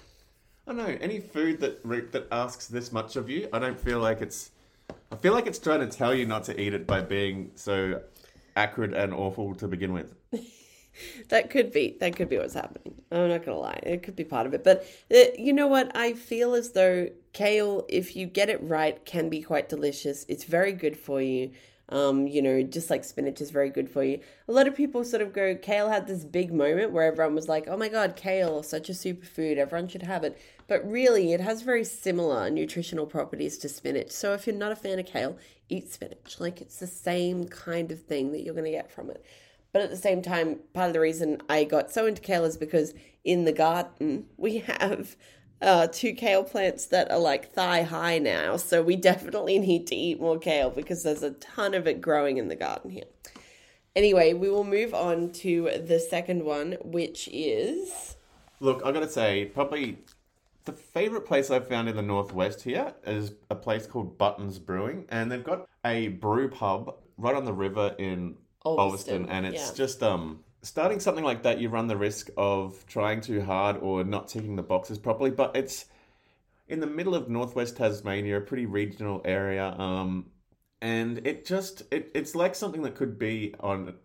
I 0.68 0.74
don't 0.74 0.78
know, 0.78 0.98
any 1.00 1.20
food 1.20 1.60
that 1.62 1.84
that 2.12 2.28
asks 2.32 2.68
this 2.68 2.92
much 2.92 3.16
of 3.16 3.30
you, 3.30 3.48
I 3.54 3.60
don't 3.60 3.80
feel 3.80 4.00
like 4.00 4.22
it's. 4.22 4.52
I 5.12 5.16
feel 5.16 5.34
like 5.34 5.48
it's 5.48 5.60
trying 5.60 5.80
to 5.82 5.88
tell 5.88 6.14
you 6.14 6.26
not 6.26 6.46
to 6.46 6.60
eat 6.60 6.74
it 6.74 6.88
by 6.88 7.02
being 7.02 7.52
so 7.56 8.02
acrid 8.56 8.94
and 8.94 9.14
awful 9.14 9.56
to 9.56 9.68
begin 9.68 9.94
with. 9.94 10.14
That 11.30 11.50
could 11.50 11.72
be 11.72 11.98
that 12.00 12.16
could 12.16 12.30
be 12.30 12.38
what's 12.38 12.54
happening. 12.54 12.96
I'm 13.12 13.30
not 13.30 13.46
gonna 13.46 13.60
lie, 13.60 13.80
it 13.84 14.04
could 14.04 14.16
be 14.16 14.24
part 14.24 14.46
of 14.48 14.54
it. 14.54 14.64
But 14.64 14.86
uh, 15.14 15.32
you 15.38 15.54
know 15.54 15.68
what? 15.68 15.96
I 15.96 16.14
feel 16.14 16.54
as 16.54 16.72
though 16.72 17.10
kale, 17.34 17.86
if 17.90 18.16
you 18.16 18.26
get 18.26 18.50
it 18.50 18.62
right, 18.64 19.04
can 19.06 19.30
be 19.30 19.42
quite 19.42 19.70
delicious. 19.70 20.26
It's 20.28 20.44
very 20.44 20.74
good 20.74 20.98
for 20.98 21.22
you. 21.22 21.52
Um, 21.90 22.26
you 22.26 22.42
know, 22.42 22.64
just 22.64 22.90
like 22.90 23.04
spinach 23.04 23.42
is 23.42 23.52
very 23.52 23.70
good 23.70 23.90
for 23.90 24.02
you. 24.02 24.22
A 24.48 24.52
lot 24.54 24.66
of 24.66 24.76
people 24.76 25.04
sort 25.04 25.22
of 25.22 25.34
go, 25.34 25.56
kale 25.56 25.90
had 25.90 26.08
this 26.08 26.24
big 26.24 26.54
moment 26.54 26.92
where 26.92 27.04
everyone 27.04 27.36
was 27.36 27.50
like, 27.50 27.68
oh 27.68 27.76
my 27.76 27.90
god, 27.90 28.16
kale, 28.16 28.64
such 28.64 28.90
a 28.90 28.94
superfood, 28.94 29.58
everyone 29.58 29.90
should 29.90 30.04
have 30.04 30.24
it. 30.24 30.40
But 30.68 30.90
really, 30.90 31.34
it 31.34 31.42
has 31.42 31.64
very 31.64 31.84
similar 31.84 32.50
nutritional 32.50 33.06
properties 33.06 33.58
to 33.58 33.68
spinach. 33.68 34.12
So 34.12 34.34
if 34.34 34.48
you're 34.48 34.56
not 34.56 34.72
a 34.72 34.76
fan 34.78 35.00
of 35.00 35.06
kale, 35.06 35.38
eat 35.68 35.92
spinach. 35.92 36.40
Like 36.40 36.62
it's 36.62 36.78
the 36.78 36.88
same 36.88 37.48
kind 37.48 37.92
of 37.92 38.02
thing 38.02 38.32
that 38.32 38.42
you're 38.42 38.54
going 38.54 38.66
to 38.66 38.72
get 38.72 38.90
from 38.90 39.10
it. 39.10 39.26
But 39.74 39.84
at 39.84 39.90
the 39.90 39.98
same 39.98 40.22
time, 40.22 40.60
part 40.74 40.88
of 40.88 40.94
the 40.94 41.00
reason 41.00 41.42
I 41.50 41.64
got 41.64 41.92
so 41.92 42.06
into 42.06 42.22
kale 42.22 42.46
is 42.46 42.58
because 42.58 42.94
in 43.24 43.46
the 43.46 43.54
garden 43.54 44.26
we 44.38 44.60
have 44.60 45.16
uh, 45.62 45.88
two 45.88 46.14
kale 46.14 46.44
plants 46.44 46.88
that 46.88 47.12
are 47.12 47.20
like 47.20 47.54
thigh 47.54 47.84
high 47.84 48.18
now. 48.18 48.58
So 48.58 48.82
we 48.82 48.96
definitely 48.96 49.60
need 49.60 49.88
to 49.88 49.96
eat 49.96 50.20
more 50.20 50.40
kale 50.40 50.70
because 50.70 51.04
there's 51.04 51.24
a 51.24 51.32
ton 51.32 51.74
of 51.74 51.88
it 51.88 52.02
growing 52.02 52.38
in 52.38 52.48
the 52.48 52.56
garden 52.56 52.92
here. 52.92 53.06
Anyway, 53.96 54.34
we 54.34 54.50
will 54.50 54.64
move 54.64 54.94
on 54.94 55.32
to 55.34 55.70
the 55.86 56.00
second 56.00 56.46
one, 56.46 56.78
which 56.82 57.28
is. 57.32 58.16
Look, 58.60 58.82
I 58.86 58.92
gotta 58.92 59.10
say, 59.10 59.46
probably 59.46 59.98
the 60.66 60.72
favorite 60.72 61.26
place 61.26 61.50
I've 61.50 61.68
found 61.68 61.90
in 61.90 61.96
the 61.96 62.02
northwest 62.02 62.62
here 62.62 62.94
is 63.06 63.34
a 63.50 63.56
place 63.56 63.86
called 63.88 64.18
Buttons 64.18 64.60
Brewing, 64.60 65.06
and 65.10 65.32
they've 65.32 65.44
got 65.44 65.68
a 65.86 66.10
brew 66.10 66.50
pub 66.50 66.96
right 67.18 67.36
on 67.36 67.46
the 67.46 67.54
river 67.54 67.96
in 67.98 68.38
Ulverstone, 68.66 69.28
and 69.30 69.46
it's 69.46 69.70
yeah. 69.70 69.76
just 69.76 70.04
um 70.04 70.44
starting 70.62 71.00
something 71.00 71.24
like 71.24 71.44
that, 71.44 71.60
you 71.60 71.70
run 71.70 71.88
the 71.88 71.98
risk 71.98 72.30
of 72.38 72.86
trying 72.88 73.22
too 73.22 73.42
hard 73.42 73.78
or 73.78 74.04
not 74.04 74.28
ticking 74.28 74.56
the 74.56 74.64
boxes 74.64 74.98
properly. 74.98 75.32
But 75.32 75.56
it's 75.56 75.86
in 76.68 76.80
the 76.80 76.88
middle 76.88 77.16
of 77.16 77.30
northwest 77.30 77.78
Tasmania, 77.78 78.38
a 78.38 78.42
pretty 78.42 78.66
regional 78.66 79.22
area, 79.26 79.76
um, 79.78 80.28
and 80.82 81.26
it 81.26 81.46
just 81.46 81.84
it, 81.92 82.12
it's 82.14 82.36
like 82.36 82.56
something 82.56 82.84
that 82.84 82.96
could 82.96 83.18
be 83.18 83.54
on 83.60 83.96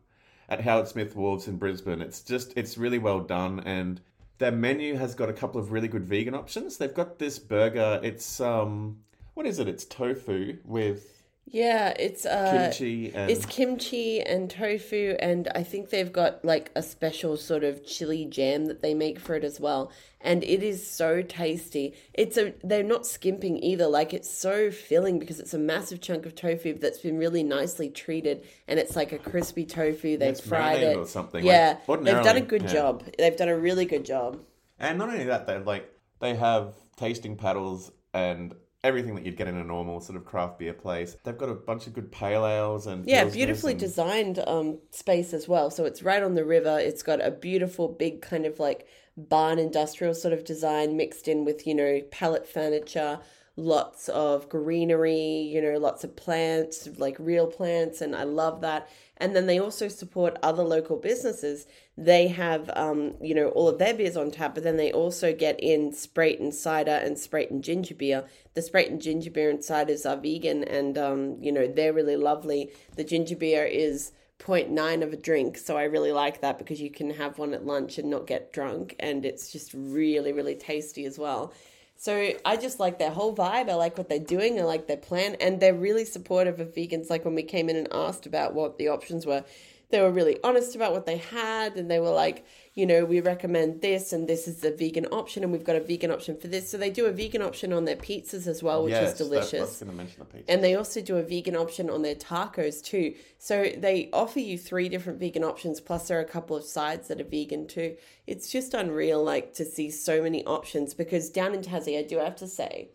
at 0.48 0.60
Howard 0.60 0.88
Smith 0.88 1.14
Wharves 1.14 1.48
in 1.48 1.56
Brisbane. 1.56 2.00
It's 2.00 2.20
just 2.20 2.52
it's 2.56 2.78
really 2.78 2.98
well 2.98 3.20
done, 3.20 3.60
and 3.60 4.00
their 4.38 4.52
menu 4.52 4.96
has 4.96 5.14
got 5.14 5.28
a 5.28 5.32
couple 5.32 5.60
of 5.60 5.72
really 5.72 5.88
good 5.88 6.04
vegan 6.04 6.34
options. 6.34 6.76
They've 6.76 6.92
got 6.92 7.18
this 7.18 7.38
burger. 7.38 8.00
It's 8.02 8.40
um, 8.40 8.98
what 9.34 9.46
is 9.46 9.58
it? 9.58 9.68
It's 9.68 9.84
tofu 9.84 10.58
with 10.64 11.15
Yeah, 11.48 11.90
it's 11.90 12.26
uh, 12.26 12.70
kimchi 12.72 13.14
and 13.14 13.30
It's 13.30 13.46
kimchi 13.46 14.20
and 14.20 14.50
tofu, 14.50 15.16
and 15.20 15.48
I 15.54 15.62
think 15.62 15.90
they've 15.90 16.12
got 16.12 16.44
like 16.44 16.72
a 16.74 16.82
special 16.82 17.36
sort 17.36 17.62
of 17.62 17.86
chili 17.86 18.24
jam 18.24 18.66
that 18.66 18.82
they 18.82 18.94
make 18.94 19.20
for 19.20 19.36
it 19.36 19.44
as 19.44 19.60
well. 19.60 19.92
And 20.20 20.42
it 20.42 20.64
is 20.64 20.90
so 20.90 21.22
tasty. 21.22 21.94
It's 22.12 22.36
a 22.36 22.52
they're 22.64 22.82
not 22.82 23.06
skimping 23.06 23.62
either. 23.62 23.86
Like 23.86 24.12
it's 24.12 24.28
so 24.28 24.72
filling 24.72 25.20
because 25.20 25.38
it's 25.38 25.54
a 25.54 25.58
massive 25.58 26.00
chunk 26.00 26.26
of 26.26 26.34
tofu 26.34 26.78
that's 26.80 26.98
been 26.98 27.16
really 27.16 27.44
nicely 27.44 27.90
treated, 27.90 28.44
and 28.66 28.80
it's 28.80 28.96
like 28.96 29.12
a 29.12 29.18
crispy 29.18 29.64
tofu. 29.64 30.16
They've 30.16 30.30
It's 30.30 30.40
fried 30.40 30.82
it 30.82 30.96
or 30.96 31.06
something, 31.06 31.44
Yeah, 31.44 31.78
like, 31.86 32.02
they've 32.02 32.24
done 32.24 32.38
a 32.38 32.40
good 32.40 32.62
yeah. 32.62 32.72
job. 32.72 33.04
They've 33.16 33.36
done 33.36 33.48
a 33.48 33.56
really 33.56 33.84
good 33.84 34.04
job. 34.04 34.40
And 34.80 34.98
not 34.98 35.10
only 35.10 35.24
that, 35.24 35.46
they 35.46 35.58
like 35.60 35.88
they 36.18 36.34
have 36.34 36.74
tasting 36.96 37.36
paddles 37.36 37.92
and 38.12 38.52
everything 38.86 39.14
that 39.16 39.26
you'd 39.26 39.36
get 39.36 39.48
in 39.48 39.56
a 39.56 39.64
normal 39.64 40.00
sort 40.00 40.16
of 40.16 40.24
craft 40.24 40.58
beer 40.58 40.72
place. 40.72 41.16
They've 41.24 41.36
got 41.36 41.48
a 41.48 41.54
bunch 41.54 41.86
of 41.86 41.92
good 41.92 42.10
pale 42.10 42.46
ales 42.46 42.86
and 42.86 43.04
Yeah, 43.06 43.24
beautifully 43.24 43.72
and- 43.72 43.80
designed 43.80 44.38
um, 44.46 44.78
space 44.90 45.34
as 45.34 45.46
well. 45.48 45.70
So 45.70 45.84
it's 45.84 46.02
right 46.02 46.22
on 46.22 46.34
the 46.34 46.44
river. 46.44 46.78
It's 46.78 47.02
got 47.02 47.20
a 47.20 47.30
beautiful, 47.30 47.88
big 47.88 48.22
kind 48.22 48.46
of 48.46 48.58
like 48.58 48.86
barn 49.16 49.58
industrial 49.58 50.14
sort 50.14 50.32
of 50.34 50.44
design 50.44 50.96
mixed 50.96 51.26
in 51.28 51.44
with, 51.44 51.66
you 51.66 51.74
know, 51.74 52.00
pallet 52.10 52.46
furniture, 52.46 53.18
lots 53.56 54.10
of 54.10 54.48
greenery, 54.50 55.48
you 55.52 55.62
know, 55.62 55.78
lots 55.78 56.04
of 56.04 56.14
plants, 56.14 56.88
like 56.98 57.16
real 57.18 57.46
plants. 57.46 58.00
And 58.00 58.14
I 58.14 58.24
love 58.24 58.60
that. 58.60 58.88
And 59.16 59.34
then 59.34 59.46
they 59.46 59.58
also 59.58 59.88
support 59.88 60.36
other 60.42 60.62
local 60.62 60.96
businesses. 60.98 61.66
They 61.96 62.28
have, 62.28 62.70
um, 62.76 63.14
you 63.22 63.34
know, 63.34 63.48
all 63.48 63.68
of 63.68 63.78
their 63.78 63.94
beers 63.94 64.16
on 64.16 64.30
tap, 64.30 64.54
but 64.54 64.62
then 64.62 64.76
they 64.76 64.92
also 64.92 65.34
get 65.34 65.58
in 65.58 65.92
Spreyton 65.92 66.52
cider 66.52 66.90
and 66.90 67.16
Spreyton 67.16 67.62
ginger 67.62 67.94
beer. 67.94 68.24
The 68.52 68.60
Spreyton 68.60 69.00
ginger 69.00 69.30
beer 69.30 69.48
and 69.48 69.60
ciders 69.60 70.08
are 70.08 70.20
vegan, 70.20 70.64
and 70.64 70.98
um, 70.98 71.38
you 71.40 71.50
know 71.50 71.66
they're 71.66 71.94
really 71.94 72.16
lovely. 72.16 72.70
The 72.96 73.04
ginger 73.04 73.36
beer 73.36 73.64
is 73.64 74.12
0.9 74.38 75.02
of 75.02 75.14
a 75.14 75.16
drink, 75.16 75.56
so 75.56 75.78
I 75.78 75.84
really 75.84 76.12
like 76.12 76.42
that 76.42 76.58
because 76.58 76.82
you 76.82 76.90
can 76.90 77.10
have 77.10 77.38
one 77.38 77.54
at 77.54 77.64
lunch 77.64 77.96
and 77.96 78.10
not 78.10 78.26
get 78.26 78.52
drunk, 78.52 78.96
and 78.98 79.24
it's 79.24 79.50
just 79.50 79.72
really, 79.72 80.34
really 80.34 80.56
tasty 80.56 81.06
as 81.06 81.18
well. 81.18 81.54
So 81.96 82.32
I 82.44 82.56
just 82.56 82.78
like 82.78 82.98
their 82.98 83.10
whole 83.10 83.34
vibe. 83.34 83.70
I 83.70 83.74
like 83.74 83.96
what 83.96 84.08
they're 84.08 84.18
doing. 84.18 84.60
I 84.60 84.64
like 84.64 84.86
their 84.86 84.96
plan, 84.96 85.36
and 85.40 85.60
they're 85.60 85.74
really 85.74 86.04
supportive 86.04 86.60
of 86.60 86.74
vegans. 86.74 87.10
Like 87.10 87.24
when 87.24 87.34
we 87.34 87.42
came 87.42 87.68
in 87.68 87.76
and 87.76 87.88
asked 87.90 88.26
about 88.26 88.54
what 88.54 88.78
the 88.78 88.88
options 88.88 89.24
were, 89.24 89.44
they 89.90 90.00
were 90.00 90.10
really 90.10 90.38
honest 90.42 90.74
about 90.74 90.92
what 90.92 91.06
they 91.06 91.18
had, 91.18 91.76
and 91.76 91.90
they 91.90 92.00
were 92.00 92.10
like, 92.10 92.44
you 92.74 92.84
know, 92.84 93.04
we 93.04 93.20
recommend 93.20 93.80
this, 93.80 94.12
and 94.12 94.28
this 94.28 94.48
is 94.48 94.56
the 94.60 94.70
vegan 94.72 95.06
option, 95.06 95.44
and 95.44 95.52
we've 95.52 95.64
got 95.64 95.76
a 95.76 95.80
vegan 95.80 96.10
option 96.10 96.36
for 96.36 96.48
this. 96.48 96.68
So 96.68 96.76
they 96.76 96.90
do 96.90 97.06
a 97.06 97.12
vegan 97.12 97.40
option 97.40 97.72
on 97.72 97.84
their 97.84 97.96
pizzas 97.96 98.46
as 98.46 98.62
well, 98.62 98.82
which 98.82 98.92
yes, 98.92 99.12
is 99.12 99.18
delicious. 99.18 99.54
I 99.54 99.62
was 99.62 99.78
going 99.78 99.90
to 99.92 99.96
mention 99.96 100.18
the 100.18 100.24
pizza. 100.24 100.52
And 100.52 100.64
they 100.64 100.74
also 100.74 101.00
do 101.00 101.16
a 101.16 101.22
vegan 101.22 101.56
option 101.56 101.88
on 101.88 102.02
their 102.02 102.16
tacos 102.16 102.82
too. 102.82 103.14
So 103.38 103.70
they 103.76 104.10
offer 104.12 104.40
you 104.40 104.58
three 104.58 104.88
different 104.88 105.20
vegan 105.20 105.44
options, 105.44 105.80
plus 105.80 106.08
there 106.08 106.18
are 106.18 106.22
a 106.22 106.26
couple 106.26 106.56
of 106.56 106.64
sides 106.64 107.08
that 107.08 107.20
are 107.20 107.24
vegan 107.24 107.68
too. 107.68 107.96
It's 108.26 108.50
just 108.50 108.74
unreal, 108.74 109.22
like 109.22 109.54
to 109.54 109.64
see 109.64 109.90
so 109.90 110.20
many 110.20 110.44
options. 110.44 110.94
Because 110.94 111.30
down 111.30 111.54
in 111.54 111.62
Tassie, 111.62 111.98
I 111.98 112.02
do 112.02 112.18
have 112.18 112.36
to 112.36 112.48
say, 112.48 112.88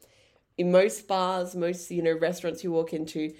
in 0.58 0.72
most 0.72 1.08
bars, 1.08 1.56
most 1.56 1.90
you 1.90 2.04
know 2.04 2.18
restaurants 2.18 2.64
you 2.64 2.72
walk 2.72 2.94
into, 2.94 3.34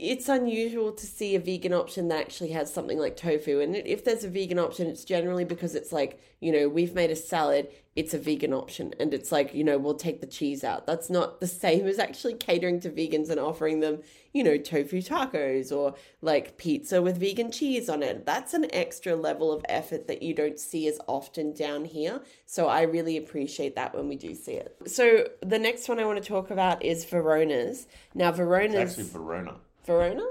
it's 0.00 0.30
unusual 0.30 0.92
to 0.92 1.06
see 1.06 1.34
a 1.34 1.40
vegan 1.40 1.74
option 1.74 2.08
that 2.08 2.20
actually 2.20 2.50
has 2.50 2.72
something 2.72 2.98
like 2.98 3.18
tofu. 3.18 3.60
And 3.60 3.76
if 3.76 4.02
there's 4.02 4.24
a 4.24 4.30
vegan 4.30 4.58
option, 4.58 4.86
it's 4.86 5.04
generally 5.04 5.44
because 5.44 5.74
it's 5.74 5.92
like, 5.92 6.18
you 6.40 6.50
know, 6.50 6.70
we've 6.70 6.94
made 6.94 7.10
a 7.10 7.16
salad, 7.16 7.68
it's 7.94 8.14
a 8.14 8.18
vegan 8.18 8.54
option. 8.54 8.94
And 8.98 9.12
it's 9.12 9.30
like, 9.30 9.54
you 9.54 9.62
know, 9.62 9.76
we'll 9.76 9.94
take 9.94 10.22
the 10.22 10.26
cheese 10.26 10.64
out. 10.64 10.86
That's 10.86 11.10
not 11.10 11.40
the 11.40 11.46
same 11.64 11.86
as 11.86 11.98
actually 11.98 12.34
catering 12.34 12.80
to 12.80 12.88
vegans 12.88 13.28
and 13.28 13.38
offering 13.38 13.80
them, 13.80 14.00
you 14.32 14.42
know, 14.42 14.56
tofu 14.56 15.02
tacos 15.02 15.70
or 15.70 15.94
like 16.22 16.56
pizza 16.56 17.02
with 17.02 17.20
vegan 17.20 17.52
cheese 17.52 17.90
on 17.90 18.02
it. 18.02 18.24
That's 18.24 18.54
an 18.54 18.72
extra 18.74 19.14
level 19.14 19.52
of 19.52 19.62
effort 19.68 20.06
that 20.06 20.22
you 20.22 20.32
don't 20.32 20.58
see 20.58 20.88
as 20.88 20.98
often 21.08 21.52
down 21.52 21.84
here. 21.84 22.22
So 22.46 22.68
I 22.68 22.82
really 22.82 23.18
appreciate 23.18 23.76
that 23.76 23.94
when 23.94 24.08
we 24.08 24.16
do 24.16 24.34
see 24.34 24.52
it. 24.52 24.74
So 24.86 25.28
the 25.42 25.58
next 25.58 25.90
one 25.90 25.98
I 25.98 26.06
want 26.06 26.22
to 26.22 26.26
talk 26.26 26.50
about 26.50 26.82
is 26.82 27.04
Verona's. 27.04 27.86
Now, 28.14 28.32
Verona's. 28.32 28.74
It's 28.74 28.98
actually 28.98 29.12
Verona. 29.12 29.56
Verona? 29.90 30.22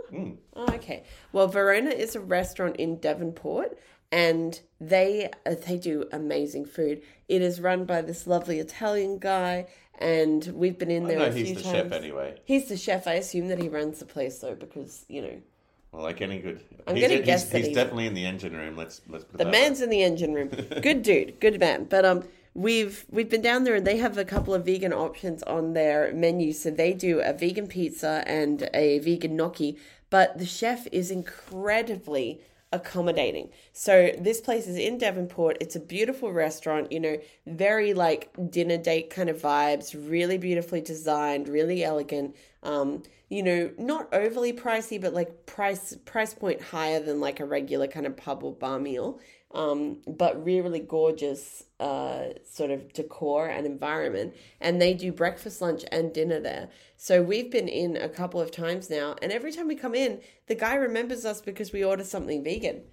Oh, 0.55 0.65
okay. 0.75 1.03
Well, 1.33 1.47
Verona 1.47 1.89
is 1.89 2.15
a 2.15 2.19
restaurant 2.21 2.77
in 2.77 2.97
Devonport, 2.97 3.77
and 4.11 4.59
they 4.79 5.29
uh, 5.45 5.55
they 5.67 5.77
do 5.77 6.05
amazing 6.13 6.65
food. 6.65 7.01
It 7.27 7.41
is 7.41 7.59
run 7.59 7.83
by 7.85 8.01
this 8.01 8.25
lovely 8.25 8.59
Italian 8.59 9.19
guy, 9.19 9.67
and 9.99 10.45
we've 10.55 10.77
been 10.79 10.89
in 10.91 11.03
I 11.05 11.07
there 11.09 11.19
know 11.19 11.25
a 11.25 11.31
he's 11.31 11.47
few 11.47 11.55
the 11.55 11.61
times. 11.63 11.75
chef 11.75 11.91
anyway. 11.91 12.35
He's 12.45 12.69
the 12.69 12.77
chef. 12.77 13.05
I 13.07 13.13
assume 13.15 13.49
that 13.49 13.59
he 13.61 13.67
runs 13.67 13.99
the 13.99 14.05
place 14.05 14.39
though, 14.39 14.55
because 14.55 15.05
you 15.09 15.21
know 15.21 15.41
Well, 15.91 16.03
like 16.03 16.21
any 16.21 16.39
good. 16.39 16.61
I'm 16.87 16.95
he's, 16.95 17.03
gonna 17.03 17.15
he's- 17.15 17.25
guess 17.25 17.45
that 17.49 17.57
he's 17.57 17.65
he's- 17.67 17.75
definitely 17.75 18.07
in 18.07 18.13
the 18.13 18.25
engine 18.25 18.55
room. 18.55 18.77
Let's 18.77 19.01
let's 19.09 19.25
put 19.25 19.35
it 19.35 19.37
the 19.39 19.43
that 19.43 19.51
man's 19.51 19.79
way. 19.79 19.83
in 19.85 19.89
the 19.89 20.03
engine 20.03 20.33
room. 20.33 20.47
Good 20.81 21.03
dude, 21.03 21.39
good 21.41 21.59
man. 21.59 21.83
But 21.83 22.05
um, 22.05 22.23
we've 22.53 23.05
we've 23.09 23.29
been 23.29 23.41
down 23.41 23.63
there, 23.63 23.75
and 23.75 23.87
they 23.87 23.97
have 23.97 24.17
a 24.17 24.25
couple 24.25 24.53
of 24.53 24.65
vegan 24.65 24.93
options 24.93 25.43
on 25.43 25.73
their 25.73 26.13
menu. 26.13 26.53
So 26.53 26.69
they 26.69 26.93
do 26.93 27.19
a 27.19 27.33
vegan 27.33 27.67
pizza 27.67 28.23
and 28.27 28.69
a 28.73 28.99
vegan 28.99 29.35
gnocchi. 29.35 29.77
But 30.09 30.37
the 30.37 30.45
chef 30.45 30.87
is 30.91 31.11
incredibly 31.11 32.41
accommodating. 32.71 33.49
So 33.73 34.11
this 34.19 34.41
place 34.41 34.67
is 34.67 34.77
in 34.77 34.97
Devonport. 34.97 35.57
It's 35.59 35.75
a 35.75 35.79
beautiful 35.79 36.31
restaurant, 36.31 36.91
you 36.91 36.99
know, 36.99 37.17
very 37.47 37.93
like 37.93 38.29
dinner 38.49 38.77
date 38.77 39.09
kind 39.09 39.29
of 39.29 39.41
vibes, 39.41 39.95
really 40.09 40.37
beautifully 40.37 40.81
designed, 40.81 41.47
really 41.47 41.83
elegant. 41.83 42.35
Um, 42.61 43.03
you 43.29 43.43
know, 43.43 43.71
not 43.77 44.11
overly 44.11 44.51
pricey, 44.53 44.99
but 44.99 45.13
like 45.13 45.45
price 45.45 45.95
price 46.05 46.33
point 46.33 46.61
higher 46.61 46.99
than 46.99 47.21
like 47.21 47.39
a 47.39 47.45
regular 47.45 47.87
kind 47.87 48.05
of 48.05 48.17
pub 48.17 48.43
or 48.43 48.53
bar 48.53 48.79
meal. 48.79 49.19
Um, 49.51 50.01
but 50.05 50.45
really 50.45 50.79
gorgeous 50.79 51.63
uh, 51.79 52.25
sort 52.47 52.69
of 52.69 52.93
decor 52.93 53.47
and 53.47 53.65
environment. 53.65 54.35
And 54.61 54.79
they 54.79 54.93
do 54.93 55.11
breakfast, 55.11 55.59
lunch, 55.59 55.83
and 55.91 56.13
dinner 56.13 56.39
there. 56.39 56.69
So 56.97 57.23
we've 57.23 57.49
been 57.49 57.67
in 57.67 57.97
a 57.97 58.09
couple 58.09 58.39
of 58.39 58.51
times 58.51 58.91
now, 58.91 59.15
and 59.23 59.31
every 59.31 59.51
time 59.51 59.67
we 59.67 59.73
come 59.75 59.95
in, 59.95 60.21
the 60.45 60.53
guy 60.53 60.75
remembers 60.75 61.25
us 61.25 61.41
because 61.41 61.71
we 61.71 61.83
order 61.83 62.03
something 62.03 62.43
vegan. 62.43 62.83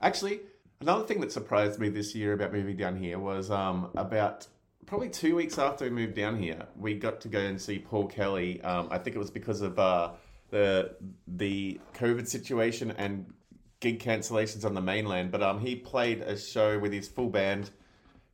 Actually, 0.00 0.40
another 0.80 1.04
thing 1.04 1.20
that 1.20 1.32
surprised 1.32 1.80
me 1.80 1.88
this 1.88 2.14
year 2.14 2.32
about 2.32 2.52
moving 2.52 2.76
down 2.76 2.96
here 2.96 3.18
was 3.18 3.50
um, 3.50 3.90
about 3.96 4.46
probably 4.86 5.08
two 5.08 5.34
weeks 5.34 5.58
after 5.58 5.84
we 5.84 5.90
moved 5.90 6.14
down 6.14 6.38
here, 6.38 6.66
we 6.76 6.94
got 6.94 7.20
to 7.22 7.28
go 7.28 7.40
and 7.40 7.60
see 7.60 7.78
Paul 7.78 8.06
Kelly. 8.06 8.60
Um, 8.62 8.88
I 8.90 8.98
think 8.98 9.16
it 9.16 9.18
was 9.18 9.30
because 9.30 9.60
of 9.60 9.78
uh, 9.78 10.12
the 10.50 10.96
the 11.26 11.80
COVID 11.94 12.26
situation 12.28 12.92
and 12.92 13.32
gig 13.80 14.02
cancellations 14.02 14.64
on 14.64 14.74
the 14.74 14.80
mainland. 14.80 15.30
But 15.30 15.42
um, 15.42 15.60
he 15.60 15.76
played 15.76 16.22
a 16.22 16.38
show 16.38 16.78
with 16.78 16.92
his 16.92 17.08
full 17.08 17.28
band 17.28 17.70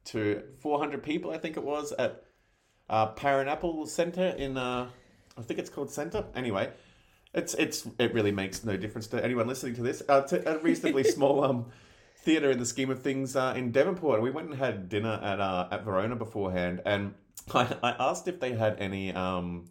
to 0.07 0.43
400 0.59 1.03
people, 1.03 1.31
I 1.31 1.39
think 1.39 1.57
it 1.57 1.63
was, 1.63 1.93
at 1.93 2.25
uh, 2.89 3.07
Paranaple 3.09 3.87
Centre 3.87 4.29
in, 4.29 4.57
uh, 4.57 4.89
I 5.37 5.43
think 5.43 5.61
it's 5.61 5.71
called 5.71 5.91
Centre. 5.91 6.25
Anyway, 6.35 6.71
it's 7.35 7.55
it's 7.55 7.87
it 7.99 8.13
really 8.13 8.33
makes 8.33 8.65
no 8.65 8.77
difference 8.77 9.07
to 9.09 9.25
anyone 9.25 9.47
listening 9.47 9.75
to 9.77 9.83
this. 9.83 10.03
Uh, 10.09 10.23
to 10.23 10.51
a 10.51 10.59
reasonably 10.59 11.05
small 11.17 11.45
um 11.45 11.67
theatre 12.23 12.51
in 12.51 12.59
the 12.59 12.67
scheme 12.67 12.91
of 12.91 13.03
things 13.03 13.37
uh, 13.37 13.55
in 13.57 13.73
Devonport. 13.73 14.23
We 14.23 14.31
went 14.31 14.49
and 14.51 14.59
had 14.59 14.89
dinner 14.89 15.19
at 15.23 15.41
uh, 15.41 15.69
at 15.71 15.85
Verona 15.85 16.17
beforehand, 16.17 16.83
and 16.85 17.15
I, 17.55 17.77
I 17.83 17.91
asked 17.99 18.29
if 18.29 18.41
they 18.41 18.53
had 18.53 18.79
any 18.79 19.13
um 19.13 19.67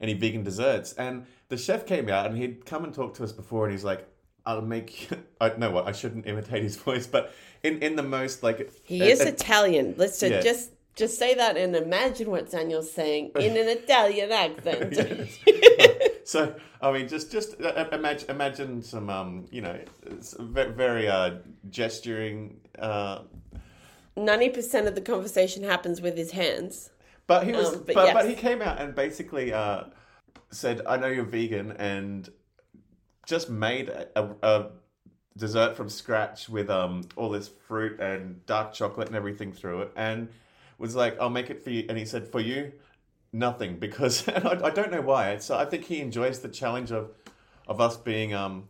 any 0.00 0.14
vegan 0.14 0.42
desserts, 0.42 0.92
and 0.94 1.26
the 1.48 1.56
chef 1.56 1.86
came 1.86 2.08
out 2.08 2.26
and 2.26 2.36
he'd 2.36 2.66
come 2.66 2.84
and 2.84 2.92
talk 2.94 3.14
to 3.14 3.24
us 3.24 3.32
before, 3.32 3.64
and 3.66 3.72
he's 3.72 3.84
like. 3.84 4.08
I'll 4.44 4.60
make. 4.60 5.08
You, 5.08 5.18
I 5.40 5.50
know 5.56 5.70
what 5.70 5.86
I 5.86 5.92
shouldn't 5.92 6.26
imitate 6.26 6.64
his 6.64 6.74
voice, 6.88 7.06
but 7.06 7.32
in, 7.62 7.78
in 7.80 7.94
the 7.94 8.02
most 8.02 8.42
like 8.42 8.72
He 8.82 9.00
a- 9.00 9.04
is 9.04 9.20
a- 9.20 9.28
Italian. 9.28 9.94
Let's 9.96 10.20
Yeah. 10.20 10.40
just 10.40 10.72
just 10.96 11.16
say 11.16 11.34
that 11.36 11.56
and 11.56 11.76
imagine 11.76 12.28
what 12.28 12.50
Daniel's 12.50 12.90
saying 12.90 13.30
in 13.36 13.56
an 13.56 13.68
Italian 13.68 14.32
accent. 14.32 14.96
So 16.24 16.54
I 16.80 16.92
mean, 16.92 17.08
just 17.08 17.30
just 17.32 17.60
uh, 17.60 17.86
imagine 17.92 18.30
imagine 18.30 18.82
some 18.82 19.10
um 19.10 19.46
you 19.50 19.60
know 19.60 19.78
very 20.50 21.08
uh 21.08 21.36
gesturing 21.70 22.60
uh 22.78 23.20
Ninety 24.16 24.50
percent 24.50 24.86
of 24.86 24.94
the 24.94 25.00
conversation 25.00 25.62
happens 25.64 26.00
with 26.02 26.16
his 26.16 26.32
hands. 26.32 26.90
but 27.26 27.44
he 27.46 27.52
was 27.52 27.72
Um, 27.74 27.84
but 27.86 27.94
but 27.94 28.12
but, 28.14 28.28
he 28.28 28.34
came 28.34 28.60
out 28.60 28.80
and 28.80 28.94
basically 28.94 29.52
uh 29.52 29.84
said 30.50 30.82
I 30.86 30.96
know 30.98 31.06
you're 31.08 31.24
vegan 31.24 31.72
and 31.72 32.28
just 33.26 33.48
made 33.48 33.88
a, 33.88 34.08
a, 34.16 34.28
a 34.42 34.66
dessert 35.36 35.76
from 35.76 35.88
scratch 35.88 36.48
with 36.48 36.68
um 36.68 37.02
all 37.16 37.30
this 37.30 37.48
fruit 37.48 37.98
and 38.00 38.44
dark 38.46 38.74
chocolate 38.74 39.08
and 39.08 39.16
everything 39.16 39.52
through 39.52 39.82
it 39.82 39.92
and 39.96 40.28
was 40.78 40.94
like 40.94 41.18
I'll 41.20 41.30
make 41.30 41.48
it 41.48 41.62
for 41.64 41.70
you 41.70 41.86
and 41.88 41.96
he 41.96 42.04
said 42.04 42.28
for 42.28 42.40
you 42.40 42.72
nothing 43.32 43.78
because 43.78 44.28
I, 44.28 44.60
I 44.64 44.70
don't 44.70 44.90
know 44.90 45.00
why 45.00 45.38
so 45.38 45.56
I 45.56 45.64
think 45.64 45.84
he 45.84 46.00
enjoys 46.00 46.40
the 46.40 46.48
challenge 46.48 46.90
of 46.92 47.10
of 47.66 47.80
us 47.80 47.96
being 47.96 48.34
um 48.34 48.68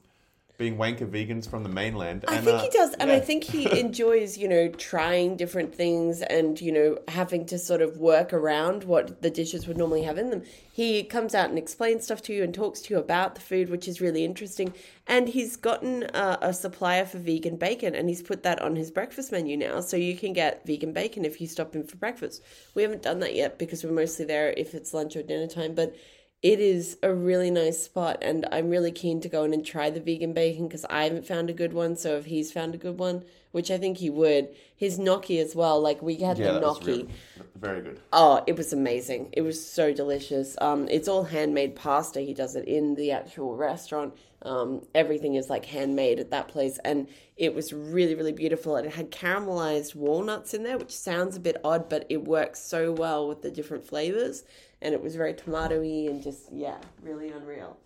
being 0.59 0.77
wanker 0.77 1.09
vegans 1.09 1.49
from 1.49 1.63
the 1.63 1.69
mainland. 1.69 2.25
I 2.29 2.37
and, 2.37 2.45
think 2.45 2.59
uh, 2.59 2.63
he 2.63 2.69
does, 2.71 2.95
and 2.95 3.11
I 3.11 3.21
think 3.21 3.45
he 3.45 3.81
enjoys, 3.81 4.37
you 4.37 4.49
know, 4.49 4.69
trying 4.69 5.37
different 5.37 5.75
things 5.75 6.23
and 6.23 6.61
you 6.61 6.71
know 6.71 6.99
having 7.09 7.47
to 7.47 7.59
sort 7.59 7.83
of 7.83 7.97
work 7.97 8.33
around 8.33 8.85
what 8.85 9.23
the 9.23 9.31
dishes 9.31 9.67
would 9.67 9.77
normally 9.77 10.03
have 10.03 10.19
in 10.19 10.31
them. 10.31 10.43
He 10.71 11.05
comes 11.05 11.35
out 11.35 11.49
and 11.49 11.59
explains 11.59 12.05
stuff 12.05 12.23
to 12.23 12.33
you 12.33 12.43
and 12.43 12.55
talks 12.55 12.81
to 12.83 12.95
you 12.95 13.01
about 13.01 13.35
the 13.35 13.41
food, 13.41 13.71
which 13.71 13.89
is 13.89 14.01
really 14.01 14.25
interesting. 14.25 14.73
And 15.07 15.29
he's 15.29 15.57
gotten 15.57 16.05
uh, 16.05 16.39
a 16.41 16.53
supplier 16.53 17.07
for 17.07 17.19
vegan 17.19 17.57
bacon, 17.57 17.95
and 17.95 18.09
he's 18.09 18.23
put 18.23 18.43
that 18.45 18.61
on 18.63 18.77
his 18.77 18.91
breakfast 18.91 19.33
menu 19.33 19.57
now, 19.57 19.81
so 19.81 19.97
you 19.97 20.17
can 20.17 20.33
get 20.33 20.67
vegan 20.67 20.93
bacon 20.93 21.25
if 21.25 21.41
you 21.41 21.47
stop 21.47 21.75
in 21.75 21.85
for 21.85 21.97
breakfast. 21.97 22.43
We 22.75 22.83
haven't 22.83 23.03
done 23.03 23.21
that 23.21 23.35
yet 23.35 23.59
because 23.59 23.85
we're 23.85 23.93
mostly 23.93 24.27
there 24.27 24.55
if 24.57 24.75
it's 24.75 24.95
lunch 24.95 25.17
or 25.17 25.23
dinner 25.23 25.49
time, 25.49 25.75
but 25.75 25.95
it 26.43 26.59
is 26.59 26.99
a 27.03 27.15
really 27.15 27.51
nice 27.51 27.83
spot 27.83 28.19
and 28.21 28.47
i'm 28.53 28.69
really 28.69 28.93
keen 28.93 29.21
to 29.21 29.29
go 29.29 29.45
in 29.45 29.55
and 29.55 29.65
try 29.65 29.91
the 29.91 30.01
vegan 30.01 30.33
bacon 30.33 30.67
because 30.67 30.85
i 30.91 31.05
haven't 31.05 31.27
found 31.27 31.49
a 31.49 31.53
good 31.53 31.73
one 31.73 31.97
so 31.97 32.17
if 32.17 32.27
he's 32.27 32.53
found 32.53 32.75
a 32.75 32.79
good 32.79 32.99
one 32.99 33.25
which 33.53 33.71
i 33.71 33.79
think 33.79 33.99
he 33.99 34.11
would 34.11 34.49
his 34.83 34.99
gnocchi 34.99 35.39
as 35.39 35.55
well 35.55 35.81
like 35.81 36.03
we 36.03 36.17
had 36.17 36.37
yeah, 36.39 36.51
the 36.51 36.59
gnocchi. 36.59 37.09
very 37.55 37.81
good. 37.81 38.01
oh 38.13 38.43
it 38.49 38.57
was 38.57 38.73
amazing. 38.73 39.29
It 39.33 39.43
was 39.43 39.65
so 39.65 39.95
delicious. 39.95 40.57
Um 40.61 40.89
it's 40.89 41.07
all 41.07 41.23
handmade 41.23 41.77
pasta. 41.77 42.19
He 42.21 42.35
does 42.35 42.57
it 42.57 42.67
in 42.67 42.97
the 42.97 43.13
actual 43.13 43.55
restaurant. 43.55 44.13
Um 44.43 44.85
everything 44.93 45.37
is 45.37 45.49
like 45.49 45.67
handmade 45.67 46.19
at 46.19 46.33
that 46.33 46.49
place 46.49 46.81
and 46.85 47.07
it 47.37 47.55
was 47.55 47.73
really 47.73 48.17
really 48.17 48.33
beautiful. 48.33 48.75
And 48.75 48.89
it 48.89 48.95
had 48.95 49.13
caramelized 49.13 49.95
walnuts 49.95 50.53
in 50.53 50.65
there 50.65 50.79
which 50.79 50.93
sounds 50.93 51.37
a 51.37 51.41
bit 51.41 51.59
odd 51.63 51.89
but 51.89 52.05
it 52.09 52.25
works 52.25 52.59
so 52.59 52.91
well 52.91 53.29
with 53.29 53.43
the 53.43 53.53
different 53.53 53.87
flavors 53.87 54.43
and 54.83 54.95
it 54.95 55.03
was 55.03 55.17
very 55.17 55.33
tomatoey 55.33 56.11
and 56.11 56.23
just 56.23 56.53
yeah 56.53 56.77
really 57.03 57.31
unreal 57.31 57.77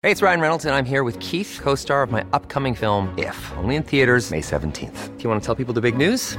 Hey, 0.00 0.12
it's 0.12 0.22
Ryan 0.22 0.40
Reynolds, 0.40 0.64
and 0.64 0.72
I'm 0.76 0.84
here 0.84 1.02
with 1.02 1.18
Keith, 1.18 1.58
co 1.60 1.74
star 1.74 2.04
of 2.04 2.12
my 2.12 2.24
upcoming 2.32 2.72
film, 2.72 3.12
If, 3.18 3.52
only 3.56 3.74
in 3.74 3.82
theaters, 3.82 4.30
May 4.30 4.40
17th. 4.40 5.16
Do 5.16 5.22
you 5.24 5.28
want 5.28 5.42
to 5.42 5.44
tell 5.44 5.56
people 5.56 5.74
the 5.74 5.80
big 5.80 5.96
news? 5.96 6.38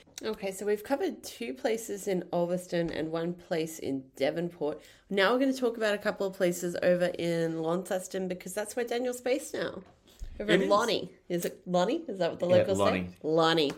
Okay, 0.23 0.51
so 0.51 0.67
we've 0.67 0.83
covered 0.83 1.23
two 1.23 1.53
places 1.53 2.07
in 2.07 2.23
Ulverstone 2.31 2.95
and 2.95 3.11
one 3.11 3.33
place 3.33 3.79
in 3.79 4.03
Devonport. 4.15 4.79
Now 5.09 5.33
we're 5.33 5.39
going 5.39 5.51
to 5.53 5.59
talk 5.59 5.77
about 5.77 5.95
a 5.95 5.97
couple 5.97 6.27
of 6.27 6.33
places 6.35 6.75
over 6.83 7.05
in 7.05 7.63
Launceston 7.63 8.27
because 8.27 8.53
that's 8.53 8.75
where 8.75 8.85
Daniel's 8.85 9.19
based 9.21 9.55
now. 9.55 9.81
Over 10.39 10.51
It 10.51 10.55
in 10.55 10.61
is. 10.63 10.69
Lonnie. 10.69 11.11
Is 11.27 11.45
it 11.45 11.61
Lonnie? 11.65 12.03
Is 12.07 12.19
that 12.19 12.29
what 12.29 12.39
the 12.39 12.47
Yeah, 12.47 12.55
locals 12.57 12.77
Lonnie. 12.77 13.07
say? 13.07 13.15
Lonnie. 13.23 13.71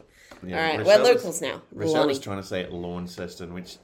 Yeah, 0.46 0.58
All 0.58 0.62
right, 0.64 0.80
Rochelle 0.80 0.86
we're 0.98 1.00
was- 1.14 1.16
locals 1.16 1.42
now. 1.42 1.62
Rochelle 1.72 1.94
Lonnie. 1.94 2.08
was 2.10 2.20
trying 2.20 2.42
to 2.42 2.48
say 2.48 2.60
it 2.62 2.74
Launceston, 2.74 3.54
which 3.54 3.78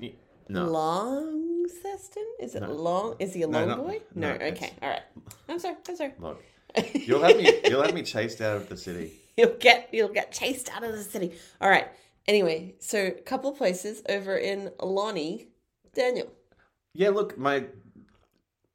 no, 0.49 0.65
Launceston? 0.65 2.25
Is 2.41 2.55
it 2.55 2.63
long? 2.67 3.15
Is 3.19 3.33
he 3.33 3.43
a 3.43 3.47
No, 3.47 3.59
long 3.59 3.67
not- 3.69 3.77
boy? 3.77 4.01
no, 4.15 4.35
No. 4.37 4.45
okay. 4.47 4.73
All 4.81 4.89
right. 4.89 5.01
I'm 5.47 5.59
sorry. 5.59 5.75
I'm 5.87 5.95
sorry. 5.95 6.13
look, 6.19 6.43
you'll 6.93 7.23
have 7.23 7.37
me 7.37 7.61
you'll 7.69 7.83
have 7.83 7.93
me 7.93 8.01
chased 8.03 8.41
out 8.41 8.57
of 8.57 8.67
the 8.67 8.75
city. 8.75 9.13
you'll 9.37 9.55
get 9.59 9.87
you'll 9.93 10.09
get 10.09 10.33
chased 10.33 10.69
out 10.75 10.83
of 10.83 10.91
the 10.91 11.03
city. 11.03 11.31
All 11.61 11.69
right. 11.69 11.87
Anyway, 12.29 12.75
so 12.77 13.07
a 13.07 13.11
couple 13.11 13.51
places 13.53 14.03
over 14.07 14.37
in 14.37 14.69
Lonnie, 14.79 15.47
Daniel. 15.95 16.31
Yeah, 16.93 17.09
look, 17.09 17.39
my 17.39 17.65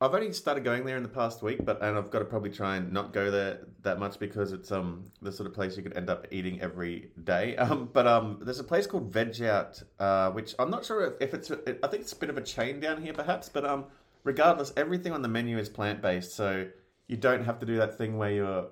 I've 0.01 0.13
only 0.13 0.33
started 0.33 0.65
going 0.65 0.85
there 0.85 0.97
in 0.97 1.05
the 1.05 1.09
past 1.09 1.41
week, 1.41 1.65
but 1.65 1.81
and 1.81 1.97
I've 1.97 2.11
got 2.11 2.19
to 2.19 2.25
probably 2.25 2.51
try 2.51 2.75
and 2.75 2.93
not 2.93 3.13
go 3.13 3.31
there 3.31 3.61
that 3.83 4.01
much 4.01 4.19
because 4.19 4.51
it's 4.51 4.73
um 4.73 5.05
the 5.23 5.31
sort 5.31 5.47
of 5.47 5.55
place 5.55 5.77
you 5.77 5.85
could 5.85 5.97
end 5.97 6.11
up 6.11 6.27
eating 6.33 6.61
every 6.61 7.13
day. 7.23 7.55
Um, 7.65 7.89
but 7.93 8.09
um, 8.09 8.41
there's 8.43 8.59
a 8.59 8.65
place 8.65 8.89
called 8.89 9.13
Veg 9.13 9.41
Out, 9.43 9.81
uh, 10.01 10.33
which 10.33 10.57
I'm 10.59 10.69
not 10.69 10.85
sure 10.85 11.07
if, 11.07 11.13
if 11.21 11.33
it's 11.33 11.53
I 11.53 11.87
think 11.87 12.03
it's 12.03 12.13
a 12.13 12.17
bit 12.17 12.31
of 12.31 12.37
a 12.37 12.43
chain 12.43 12.81
down 12.81 13.01
here, 13.01 13.13
perhaps. 13.13 13.49
But 13.49 13.65
um, 13.65 13.85
regardless, 14.25 14.73
everything 14.77 15.13
on 15.13 15.23
the 15.23 15.29
menu 15.29 15.59
is 15.59 15.69
plant 15.69 16.03
based, 16.03 16.35
so 16.35 16.67
you 17.07 17.17
don't 17.17 17.45
have 17.45 17.61
to 17.61 17.67
do 17.67 17.77
that 17.77 17.97
thing 17.97 18.19
where 18.19 18.33
you're 18.33 18.67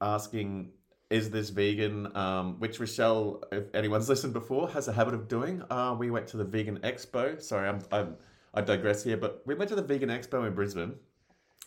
asking. 0.00 0.72
Is 1.10 1.30
this 1.30 1.50
vegan? 1.50 2.16
Um, 2.16 2.58
which 2.58 2.80
Rochelle, 2.80 3.42
if 3.52 3.74
anyone's 3.74 4.08
listened 4.08 4.32
before, 4.32 4.70
has 4.70 4.88
a 4.88 4.92
habit 4.92 5.14
of 5.14 5.28
doing. 5.28 5.62
Uh, 5.70 5.94
we 5.98 6.10
went 6.10 6.26
to 6.28 6.36
the 6.36 6.44
Vegan 6.44 6.78
Expo. 6.78 7.40
Sorry, 7.40 7.68
I'm, 7.68 7.80
I'm 7.92 8.16
I 8.54 8.60
digress 8.60 9.02
here, 9.02 9.16
but 9.16 9.42
we 9.44 9.54
went 9.54 9.68
to 9.70 9.76
the 9.76 9.82
Vegan 9.82 10.08
Expo 10.08 10.46
in 10.46 10.54
Brisbane. 10.54 10.94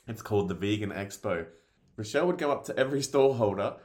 It's 0.08 0.22
called 0.22 0.48
the 0.48 0.56
Vegan 0.56 0.92
Expo. 0.92 1.46
Rochelle 1.98 2.28
would 2.28 2.38
go 2.38 2.52
up 2.52 2.64
to 2.66 2.80
every 2.80 3.02
stall 3.02 3.34
holder 3.34 3.76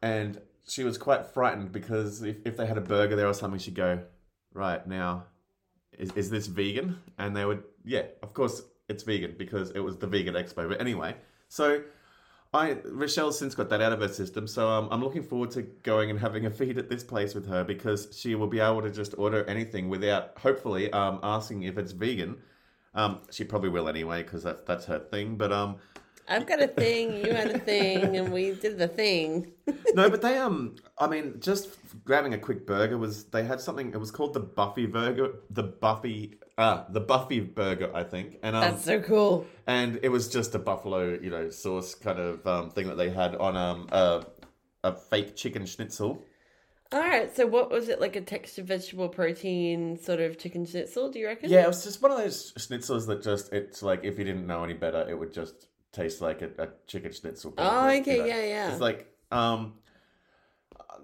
and 0.00 0.40
she 0.66 0.82
was 0.82 0.96
quite 0.96 1.26
frightened 1.26 1.70
because 1.70 2.22
if, 2.22 2.36
if 2.44 2.56
they 2.56 2.66
had 2.66 2.78
a 2.78 2.82
burger 2.82 3.14
there 3.14 3.26
or 3.26 3.34
something, 3.34 3.60
she'd 3.60 3.74
go, 3.74 4.00
Right, 4.54 4.86
now, 4.86 5.26
is, 5.98 6.10
is 6.12 6.30
this 6.30 6.46
vegan? 6.46 6.98
And 7.18 7.36
they 7.36 7.44
would, 7.44 7.62
yeah, 7.84 8.04
of 8.22 8.32
course 8.32 8.62
it's 8.88 9.02
vegan 9.02 9.34
because 9.36 9.70
it 9.72 9.80
was 9.80 9.98
the 9.98 10.06
Vegan 10.06 10.34
Expo. 10.34 10.66
But 10.68 10.80
anyway, 10.80 11.16
so 11.48 11.82
I 12.56 12.76
Rochelle's 12.84 13.38
since 13.38 13.54
got 13.54 13.68
that 13.70 13.80
out 13.80 13.92
of 13.92 14.00
her 14.00 14.08
system, 14.08 14.46
so 14.46 14.68
um, 14.68 14.88
I'm 14.90 15.02
looking 15.02 15.22
forward 15.22 15.50
to 15.52 15.62
going 15.62 16.10
and 16.10 16.18
having 16.18 16.46
a 16.46 16.50
feed 16.50 16.78
at 16.78 16.88
this 16.88 17.04
place 17.04 17.34
with 17.34 17.46
her 17.48 17.62
because 17.64 18.08
she 18.12 18.34
will 18.34 18.46
be 18.46 18.60
able 18.60 18.82
to 18.82 18.90
just 18.90 19.14
order 19.18 19.44
anything 19.44 19.88
without, 19.88 20.38
hopefully, 20.38 20.90
um, 20.92 21.20
asking 21.22 21.62
if 21.64 21.78
it's 21.78 21.92
vegan. 21.92 22.38
Um, 22.94 23.20
she 23.30 23.44
probably 23.44 23.68
will 23.68 23.88
anyway 23.88 24.22
because 24.22 24.42
that's 24.42 24.62
that's 24.62 24.86
her 24.86 24.98
thing. 24.98 25.36
But 25.36 25.52
um, 25.52 25.76
I've 26.28 26.46
got 26.46 26.60
a 26.60 26.66
thing, 26.66 27.24
you 27.24 27.32
had 27.32 27.50
a 27.50 27.58
thing, 27.58 28.16
and 28.16 28.32
we 28.32 28.52
did 28.52 28.78
the 28.78 28.88
thing. 28.88 29.52
no, 29.94 30.10
but 30.10 30.22
they 30.22 30.36
um, 30.38 30.76
I 30.98 31.06
mean, 31.06 31.34
just 31.40 31.70
grabbing 32.04 32.34
a 32.34 32.38
quick 32.38 32.66
burger 32.66 32.98
was 32.98 33.24
they 33.24 33.44
had 33.44 33.60
something. 33.60 33.92
It 33.92 33.98
was 33.98 34.10
called 34.10 34.34
the 34.34 34.40
Buffy 34.40 34.86
burger, 34.86 35.34
the 35.50 35.62
Buffy, 35.62 36.38
ah, 36.58 36.86
the 36.90 37.00
Buffy 37.00 37.40
burger, 37.40 37.90
I 37.94 38.02
think. 38.02 38.38
And 38.42 38.56
um, 38.56 38.62
That's 38.62 38.84
so 38.84 39.00
cool. 39.00 39.46
and 39.66 40.00
it 40.02 40.08
was 40.08 40.28
just 40.28 40.54
a 40.54 40.58
buffalo, 40.58 41.18
you 41.20 41.30
know, 41.30 41.50
sauce 41.50 41.94
kind 41.94 42.18
of 42.18 42.46
um, 42.46 42.70
thing 42.70 42.88
that 42.88 42.96
they 42.96 43.10
had 43.10 43.36
on 43.36 43.56
um 43.56 43.88
a 43.92 44.24
a 44.84 44.92
fake 44.94 45.36
chicken 45.36 45.66
schnitzel. 45.66 46.22
All 46.92 47.00
right, 47.00 47.34
so 47.34 47.46
what 47.48 47.70
was 47.70 47.88
it 47.88 48.00
like 48.00 48.14
a 48.14 48.20
textured 48.20 48.66
vegetable 48.68 49.08
protein 49.08 49.98
sort 49.98 50.20
of 50.20 50.38
chicken 50.38 50.64
schnitzel? 50.64 51.10
Do 51.10 51.18
you 51.18 51.26
reckon? 51.26 51.50
Yeah, 51.50 51.64
it 51.64 51.66
was 51.68 51.82
just 51.82 52.00
one 52.00 52.12
of 52.12 52.18
those 52.18 52.52
schnitzels 52.52 53.06
that 53.08 53.22
just 53.24 53.52
it's 53.52 53.82
like 53.82 54.04
if 54.04 54.18
you 54.18 54.24
didn't 54.24 54.46
know 54.46 54.62
any 54.62 54.74
better, 54.74 55.04
it 55.08 55.18
would 55.18 55.32
just 55.32 55.66
taste 55.96 56.20
like 56.20 56.42
a, 56.42 56.50
a 56.58 56.68
chicken 56.86 57.12
schnitzel. 57.12 57.54
Oh, 57.56 57.88
okay, 57.88 58.16
you 58.16 58.22
know. 58.22 58.26
yeah, 58.26 58.44
yeah. 58.44 58.70
It's 58.70 58.80
like 58.80 59.12
um, 59.32 59.74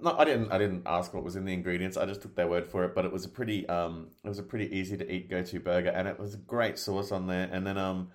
no, 0.00 0.16
I 0.16 0.24
didn't 0.24 0.52
I 0.52 0.59
didn't 0.59 0.83
ask 0.87 1.14
what 1.14 1.24
was 1.24 1.37
in 1.37 1.44
the 1.44 1.52
ingredients. 1.52 1.96
I 1.96 2.07
just 2.07 2.22
took 2.22 2.37
their 2.37 2.48
word 2.48 2.68
for 2.68 2.85
it. 2.85 2.94
But 2.94 3.05
it 3.05 3.12
was 3.12 3.24
a 3.24 3.28
pretty 3.28 3.68
um, 3.68 4.09
it 4.24 4.28
was 4.28 4.38
a 4.38 4.42
pretty 4.42 4.74
easy 4.76 4.96
to 4.96 5.11
eat 5.11 5.31
go 5.31 5.42
to 5.42 5.61
burger, 5.61 5.90
and 5.90 6.07
it 6.07 6.18
was 6.18 6.35
a 6.35 6.38
great 6.38 6.78
sauce 6.78 7.11
on 7.11 7.26
there. 7.26 7.48
And 7.50 7.66
then 7.66 7.78
um. 7.78 8.11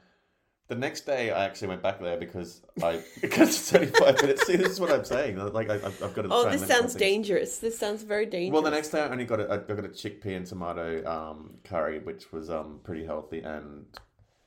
The 0.70 0.76
next 0.76 1.06
day, 1.06 1.32
I 1.32 1.46
actually 1.46 1.70
went 1.70 1.82
back 1.82 2.02
there 2.02 2.18
because 2.18 2.62
I 2.84 3.02
because 3.22 3.48
it's 3.58 3.74
only 3.74 3.88
five 3.88 4.22
minutes. 4.22 4.46
See, 4.46 4.58
this 4.58 4.68
is 4.68 4.82
what 4.82 4.92
I'm 4.92 5.06
saying. 5.06 5.38
Like 5.54 5.70
I, 5.70 5.76
I've 5.76 6.04
I've 6.04 6.14
got 6.14 6.24
to. 6.24 6.28
Oh, 6.30 6.50
this 6.50 6.68
sounds 6.68 6.94
dangerous. 6.94 7.60
This 7.60 7.80
sounds 7.80 8.04
very 8.04 8.26
dangerous. 8.26 8.52
Well, 8.52 8.64
the 8.64 8.76
next 8.76 8.90
day 8.90 9.00
I 9.00 9.08
only 9.08 9.24
got 9.24 9.40
a, 9.40 9.50
I 9.50 9.58
got 9.60 9.86
a 9.86 9.88
chickpea 9.88 10.36
and 10.36 10.46
tomato 10.46 11.10
um, 11.10 11.54
curry, 11.64 12.00
which 12.00 12.34
was 12.34 12.50
um, 12.50 12.82
pretty 12.84 13.06
healthy 13.06 13.40
and 13.40 13.86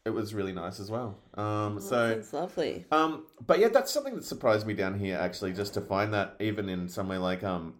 it 0.06 0.10
was 0.10 0.34
really 0.34 0.52
nice 0.52 0.80
as 0.80 0.90
well. 0.90 1.18
Um, 1.34 1.80
so, 1.80 2.14
Sounds 2.14 2.32
lovely. 2.32 2.86
um, 2.90 3.26
but 3.46 3.58
yeah, 3.58 3.68
that's 3.68 3.92
something 3.92 4.14
that 4.14 4.24
surprised 4.24 4.66
me 4.66 4.74
down 4.74 4.98
here 4.98 5.16
actually, 5.18 5.52
just 5.52 5.74
to 5.74 5.80
find 5.80 6.14
that 6.14 6.36
even 6.40 6.68
in 6.68 6.88
somewhere 6.88 7.18
like 7.18 7.44
um, 7.44 7.74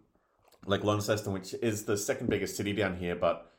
like 0.65 0.83
Launceston, 0.83 1.33
which 1.33 1.53
is 1.61 1.85
the 1.85 1.97
second 1.97 2.29
biggest 2.29 2.55
city 2.55 2.73
down 2.73 2.97
here, 2.97 3.15
but 3.15 3.50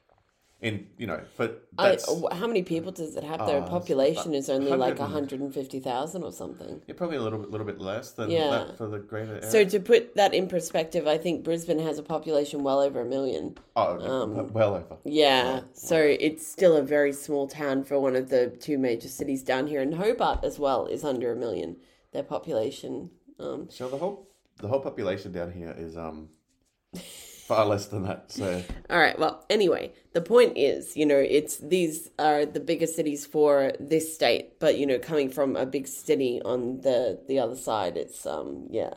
in 0.63 0.87
you 0.97 1.07
know, 1.09 1.21
for 1.37 1.51
I, 1.77 1.99
how 2.33 2.47
many 2.47 2.63
people 2.63 2.93
does 2.93 3.17
it 3.17 3.25
have? 3.25 3.45
Their 3.47 3.63
Oh, 3.63 3.67
population 3.67 4.33
is 4.33 4.49
only 4.49 4.71
like 4.71 4.99
100 5.01 5.33
and- 5.33 5.41
150,000 5.43 6.23
or 6.23 6.31
something. 6.31 6.81
yeah, 6.87 6.95
probably 6.95 7.17
a 7.17 7.21
little 7.21 7.41
bit, 7.41 7.51
little 7.51 7.67
bit 7.67 7.81
less 7.81 8.13
than 8.13 8.31
Yeah. 8.31 8.49
that 8.51 8.77
for 8.79 8.87
the 8.89 9.01
greater 9.01 9.33
area. 9.37 9.51
So 9.51 9.65
to 9.65 9.81
put 9.81 10.15
that 10.15 10.33
in 10.33 10.47
perspective, 10.47 11.07
I 11.09 11.19
think 11.19 11.43
Brisbane 11.43 11.81
has 11.81 11.99
a 11.99 12.03
population 12.03 12.63
well 12.63 12.81
over 12.81 13.01
a 13.01 13.05
million. 13.05 13.57
oh, 13.75 13.99
um, 14.01 14.53
well 14.53 14.75
over. 14.77 14.97
Yeah, 15.05 15.63
so 15.73 15.97
it's 15.99 16.47
still 16.47 16.77
a 16.77 16.83
very 16.83 17.13
small 17.13 17.49
town 17.49 17.83
for 17.83 17.99
one 17.99 18.15
of 18.15 18.29
the 18.29 18.49
two 18.61 18.79
major 18.79 19.09
cities 19.09 19.43
down 19.43 19.67
here, 19.67 19.81
and 19.81 19.95
Hobart 19.95 20.45
as 20.45 20.59
well 20.61 20.87
is 20.87 21.03
under 21.05 21.33
a 21.33 21.37
million. 21.37 21.77
Their 22.13 22.23
population. 22.23 23.11
Um, 23.41 23.69
So 23.69 23.89
the 23.89 23.97
whole 23.97 24.29
the 24.61 24.69
whole 24.69 24.81
population 24.81 25.33
down 25.33 25.51
here 25.51 25.75
is 25.77 25.97
um 25.97 26.29
far 27.47 27.67
less 27.67 27.87
than 27.87 28.05
that. 28.05 28.31
So 28.33 28.63
All 28.91 28.99
right. 28.99 29.19
Well, 29.19 29.45
anyway, 29.51 29.93
the 30.13 30.21
point 30.21 30.57
is, 30.57 30.97
you 30.97 31.07
know, 31.07 31.19
it's 31.19 31.57
these 31.59 32.11
are 32.19 32.47
the 32.47 32.61
biggest 32.61 32.97
cities 32.97 33.27
for 33.27 33.73
this 33.81 34.15
state, 34.15 34.59
but 34.61 34.79
you 34.79 34.87
know, 34.87 34.99
coming 34.99 35.31
from 35.31 35.57
a 35.57 35.67
big 35.67 35.87
city 35.87 36.41
on 36.45 36.81
the 36.81 37.21
the 37.29 37.39
other 37.39 37.57
side, 37.57 37.97
it's 37.97 38.27
um 38.27 38.67
yeah. 38.71 38.95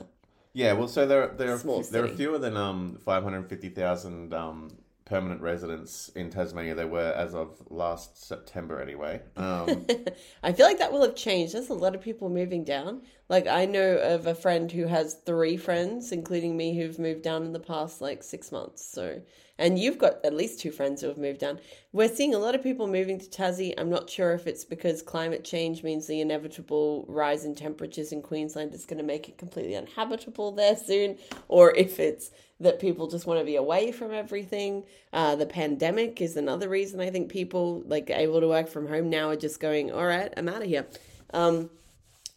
yeah, 0.54 0.74
well, 0.74 0.88
so 0.88 1.06
there 1.06 1.28
there 1.28 1.54
are 1.54 1.84
there 1.92 2.06
are 2.06 2.08
fewer 2.08 2.38
than 2.38 2.56
um 2.58 2.98
five 3.04 3.24
hundred 3.24 3.50
fifty 3.50 3.70
thousand 3.70 4.34
um 4.34 4.70
permanent 5.06 5.40
residents 5.40 6.10
in 6.16 6.32
Tasmania. 6.32 6.74
There 6.74 6.88
were 6.88 7.14
as 7.16 7.36
of 7.36 7.62
last 7.70 8.26
September, 8.26 8.82
anyway. 8.82 9.22
Um, 9.38 9.86
I 10.44 10.52
feel 10.52 10.66
like 10.66 10.80
that 10.80 10.92
will 10.92 11.04
have 11.04 11.16
changed. 11.16 11.54
There's 11.54 11.70
a 11.70 11.76
lot 11.76 11.94
of 11.94 12.02
people 12.02 12.30
moving 12.30 12.64
down. 12.64 13.04
Like 13.30 13.48
I 13.48 13.66
know 13.66 13.98
of 13.98 14.26
a 14.26 14.34
friend 14.34 14.72
who 14.72 14.88
has 14.88 15.14
three 15.26 15.58
friends, 15.58 16.12
including 16.12 16.58
me, 16.58 16.76
who've 16.76 16.98
moved 16.98 17.22
down 17.22 17.44
in 17.44 17.54
the 17.54 17.60
past 17.60 18.02
like 18.02 18.24
six 18.24 18.52
months. 18.52 18.84
So, 18.84 19.22
and 19.60 19.78
you've 19.78 20.00
got 20.00 20.26
at 20.26 20.34
least 20.34 20.60
two 20.60 20.72
friends 20.72 21.02
who 21.02 21.08
have 21.08 21.18
moved 21.18 21.40
down. 21.40 21.60
We're 21.94 22.14
seeing 22.14 22.34
a 22.34 22.40
lot 22.40 22.56
of 22.56 22.64
people 22.64 22.88
moving 22.88 23.20
to 23.20 23.26
Tassie. 23.26 23.76
I'm 23.78 23.90
not 23.90 24.10
sure 24.10 24.34
if 24.34 24.48
it's 24.48 24.66
because 24.66 25.02
climate 25.04 25.44
change 25.44 25.84
means 25.84 26.08
the 26.08 26.22
inevitable 26.22 27.06
rise 27.08 27.46
in 27.46 27.56
temperatures 27.56 28.12
in 28.12 28.22
Queensland 28.24 28.74
is 28.74 28.86
going 28.86 28.98
to 28.98 29.04
make 29.04 29.30
it 29.30 29.38
completely 29.38 29.76
uninhabitable 29.76 30.52
there 30.52 30.76
soon, 30.76 31.18
or 31.48 31.76
if 31.76 32.00
it's 32.00 32.32
that 32.60 32.80
people 32.80 33.08
just 33.08 33.26
want 33.26 33.40
to 33.40 33.46
be 33.46 33.56
away 33.56 33.92
from 33.92 34.14
everything. 34.14 34.84
Uh, 35.12 35.36
the 35.36 35.46
pandemic 35.46 36.22
is 36.22 36.38
another 36.38 36.70
reason 36.70 37.02
I 37.02 37.10
think 37.10 37.30
people 37.30 37.84
like 37.86 38.10
able 38.10 38.40
to 38.40 38.48
work 38.48 38.70
from 38.70 38.88
home 38.88 39.10
now 39.10 39.30
are 39.30 39.36
just 39.36 39.60
going, 39.60 39.92
all 39.92 40.06
right, 40.06 40.34
I'm 40.38 40.48
out 40.48 40.62
of 40.62 40.68
here. 40.68 40.86
Um, 41.34 41.70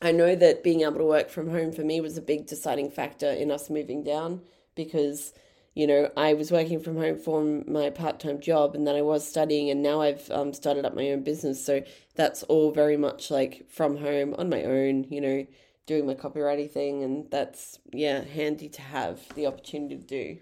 I 0.03 0.13
know 0.13 0.35
that 0.35 0.63
being 0.63 0.83
able 0.83 0.99
to 0.99 1.05
work 1.05 1.31
from 1.31 1.51
home 1.51 1.73
for 1.73 1.83
me 1.83 2.01
was 2.01 2.17
a 2.17 2.23
big 2.23 2.47
deciding 2.47 2.91
factor 2.91 3.31
in 3.31 3.51
us 3.51 3.71
moving 3.71 4.03
down 4.03 4.43
because, 4.75 5.33
you 5.75 5.87
know, 5.87 6.11
I 6.17 6.35
was 6.35 6.51
working 6.51 6.81
from 6.81 6.97
home 6.97 7.19
for 7.19 7.43
my 7.43 7.91
part 7.91 8.19
time 8.19 8.41
job 8.41 8.75
and 8.75 8.87
then 8.87 8.97
I 8.97 9.03
was 9.03 9.29
studying 9.29 9.71
and 9.71 9.83
now 9.83 10.01
I've 10.01 10.29
um, 10.31 10.53
started 10.53 10.85
up 10.85 10.95
my 10.95 11.11
own 11.11 11.23
business. 11.23 11.65
So 11.65 11.83
that's 12.15 12.43
all 12.45 12.73
very 12.73 12.97
much 12.97 13.31
like 13.31 13.67
from 13.69 13.97
home 13.97 14.35
on 14.39 14.49
my 14.49 14.65
own, 14.65 15.07
you 15.11 15.21
know, 15.21 15.47
doing 15.89 16.07
my 16.07 16.15
copywriting 16.15 16.71
thing. 16.71 17.03
And 17.03 17.29
that's, 17.31 17.81
yeah, 17.93 18.23
handy 18.23 18.69
to 18.69 18.83
have 18.83 19.21
the 19.35 19.47
opportunity 19.47 19.97
to 19.97 20.05
do. 20.05 20.39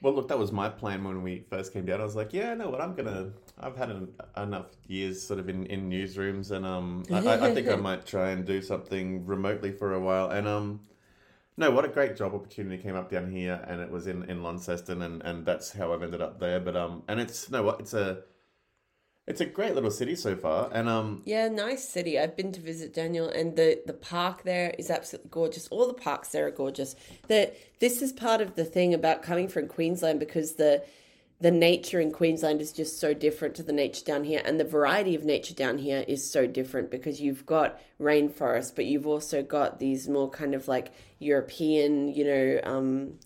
Well, 0.00 0.14
look, 0.14 0.28
that 0.28 0.38
was 0.38 0.52
my 0.52 0.68
plan 0.68 1.02
when 1.02 1.22
we 1.22 1.46
first 1.48 1.72
came 1.72 1.86
down. 1.86 2.00
I 2.00 2.04
was 2.04 2.14
like, 2.14 2.32
yeah, 2.34 2.52
no, 2.52 2.68
what 2.68 2.82
I'm 2.82 2.94
gonna. 2.94 3.30
I've 3.58 3.74
had 3.74 3.88
an, 3.90 4.08
enough 4.36 4.66
years 4.86 5.22
sort 5.26 5.40
of 5.40 5.48
in, 5.48 5.64
in 5.66 5.88
newsrooms, 5.88 6.50
and 6.50 6.66
um, 6.66 7.04
I, 7.10 7.20
I, 7.20 7.54
think 7.54 7.68
I 7.68 7.76
might 7.90 8.04
try 8.04 8.32
and 8.32 8.44
do 8.44 8.60
something 8.60 9.24
remotely 9.24 9.72
for 9.72 9.94
a 9.94 10.00
while. 10.00 10.28
And 10.28 10.46
um, 10.46 10.80
no, 11.56 11.70
what 11.70 11.86
a 11.86 11.88
great 11.88 12.16
job 12.16 12.34
opportunity 12.34 12.76
came 12.82 12.96
up 12.96 13.10
down 13.10 13.30
here, 13.30 13.64
and 13.66 13.80
it 13.80 13.90
was 13.90 14.06
in 14.06 14.24
in 14.24 14.42
Launceston, 14.42 15.00
and 15.00 15.22
and 15.22 15.46
that's 15.46 15.72
how 15.72 15.94
I've 15.94 16.02
ended 16.02 16.20
up 16.20 16.38
there. 16.38 16.60
But 16.60 16.76
um, 16.76 17.02
and 17.08 17.18
it's 17.18 17.50
no, 17.50 17.62
what 17.62 17.80
it's 17.80 17.94
a. 17.94 18.24
It's 19.26 19.40
a 19.40 19.46
great 19.46 19.74
little 19.74 19.90
city 19.90 20.16
so 20.16 20.36
far, 20.36 20.68
and 20.72 20.86
um, 20.86 21.22
Yeah, 21.24 21.48
nice 21.48 21.88
city. 21.88 22.18
I've 22.18 22.36
been 22.36 22.52
to 22.52 22.60
visit 22.60 22.92
Daniel, 22.92 23.28
and 23.28 23.56
the 23.56 23.80
the 23.86 23.94
park 23.94 24.42
there 24.42 24.74
is 24.78 24.90
absolutely 24.90 25.30
gorgeous. 25.30 25.66
All 25.68 25.86
the 25.86 25.94
parks 25.94 26.28
there 26.28 26.46
are 26.46 26.50
gorgeous. 26.50 26.94
That 27.28 27.56
this 27.80 28.02
is 28.02 28.12
part 28.12 28.42
of 28.42 28.54
the 28.54 28.66
thing 28.66 28.92
about 28.92 29.22
coming 29.22 29.48
from 29.48 29.66
Queensland 29.66 30.20
because 30.20 30.56
the 30.56 30.84
the 31.40 31.50
nature 31.50 32.00
in 32.00 32.12
Queensland 32.12 32.60
is 32.60 32.70
just 32.70 33.00
so 33.00 33.12
different 33.12 33.54
to 33.54 33.62
the 33.62 33.72
nature 33.72 34.04
down 34.04 34.24
here, 34.24 34.42
and 34.44 34.60
the 34.60 34.64
variety 34.64 35.14
of 35.14 35.24
nature 35.24 35.54
down 35.54 35.78
here 35.78 36.04
is 36.06 36.30
so 36.30 36.46
different 36.46 36.90
because 36.90 37.18
you've 37.18 37.46
got 37.46 37.80
rainforest, 37.98 38.74
but 38.76 38.84
you've 38.84 39.06
also 39.06 39.42
got 39.42 39.78
these 39.78 40.06
more 40.06 40.28
kind 40.28 40.54
of 40.54 40.68
like 40.68 40.92
European, 41.18 42.08
you 42.08 42.24
know, 42.24 42.60
um, 42.64 43.18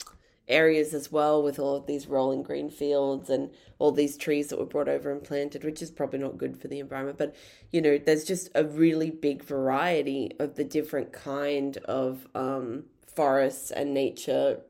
areas 0.49 0.95
as 0.95 1.13
well 1.13 1.43
with 1.43 1.59
all 1.59 1.77
of 1.77 1.87
these 1.87 2.07
rolling 2.07 2.43
green 2.43 2.71
fields 2.71 3.31
and 3.31 3.51
all 3.79 3.93
these 3.93 4.17
trees 4.17 4.49
that 4.49 4.59
were 4.59 4.67
brought 4.67 4.89
over 4.89 5.11
and 5.13 5.23
planted, 5.23 5.65
which 5.65 5.83
is 5.83 5.91
probably 5.91 6.19
not 6.19 6.39
good 6.39 6.57
for 6.61 6.69
the 6.69 6.81
environment. 6.81 7.19
But 7.19 7.35
you 7.73 7.81
know, 7.81 7.99
there's 7.99 8.25
just 8.25 8.51
a 8.55 8.65
really 8.65 9.11
big 9.11 9.43
variety 9.43 10.33
of 10.39 10.57
the 10.57 10.65
different 10.65 11.13
kind 11.13 11.77
of 11.79 12.27
um, 12.35 12.85
forests 13.15 13.71
and 13.71 13.93
nature 13.93 14.61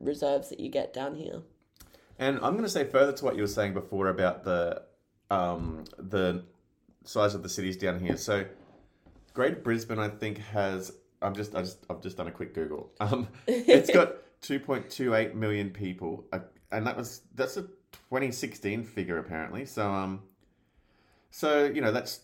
reserves 0.00 0.48
that 0.48 0.60
you 0.60 0.68
get 0.68 0.92
down 0.92 1.16
here. 1.16 1.42
And 2.18 2.36
I'm 2.36 2.52
going 2.52 2.64
to 2.64 2.70
say 2.70 2.84
further 2.84 3.12
to 3.12 3.24
what 3.24 3.34
you 3.34 3.42
were 3.42 3.48
saying 3.48 3.74
before 3.74 4.08
about 4.08 4.44
the 4.44 4.82
um, 5.30 5.84
the 5.98 6.44
size 7.04 7.34
of 7.34 7.42
the 7.42 7.48
cities 7.48 7.76
down 7.76 7.98
here. 7.98 8.16
So, 8.16 8.44
Great 9.32 9.64
Brisbane, 9.64 9.98
I 9.98 10.08
think, 10.08 10.38
has. 10.38 10.92
I'm 11.22 11.34
just. 11.34 11.54
I 11.54 11.62
just. 11.62 11.78
I've 11.88 12.02
just 12.02 12.16
done 12.16 12.28
a 12.28 12.30
quick 12.30 12.54
Google. 12.54 12.92
Um, 13.00 13.28
it's 13.46 13.90
got 13.90 14.16
2.28 14.42 15.34
million 15.34 15.70
people, 15.70 16.24
uh, 16.32 16.40
and 16.72 16.86
that 16.86 16.96
was 16.96 17.22
that's 17.34 17.56
a 17.56 17.62
2016 17.62 18.84
figure 18.84 19.18
apparently. 19.18 19.64
So 19.64 19.90
um, 19.90 20.22
so 21.30 21.64
you 21.64 21.80
know 21.80 21.92
that's 21.92 22.20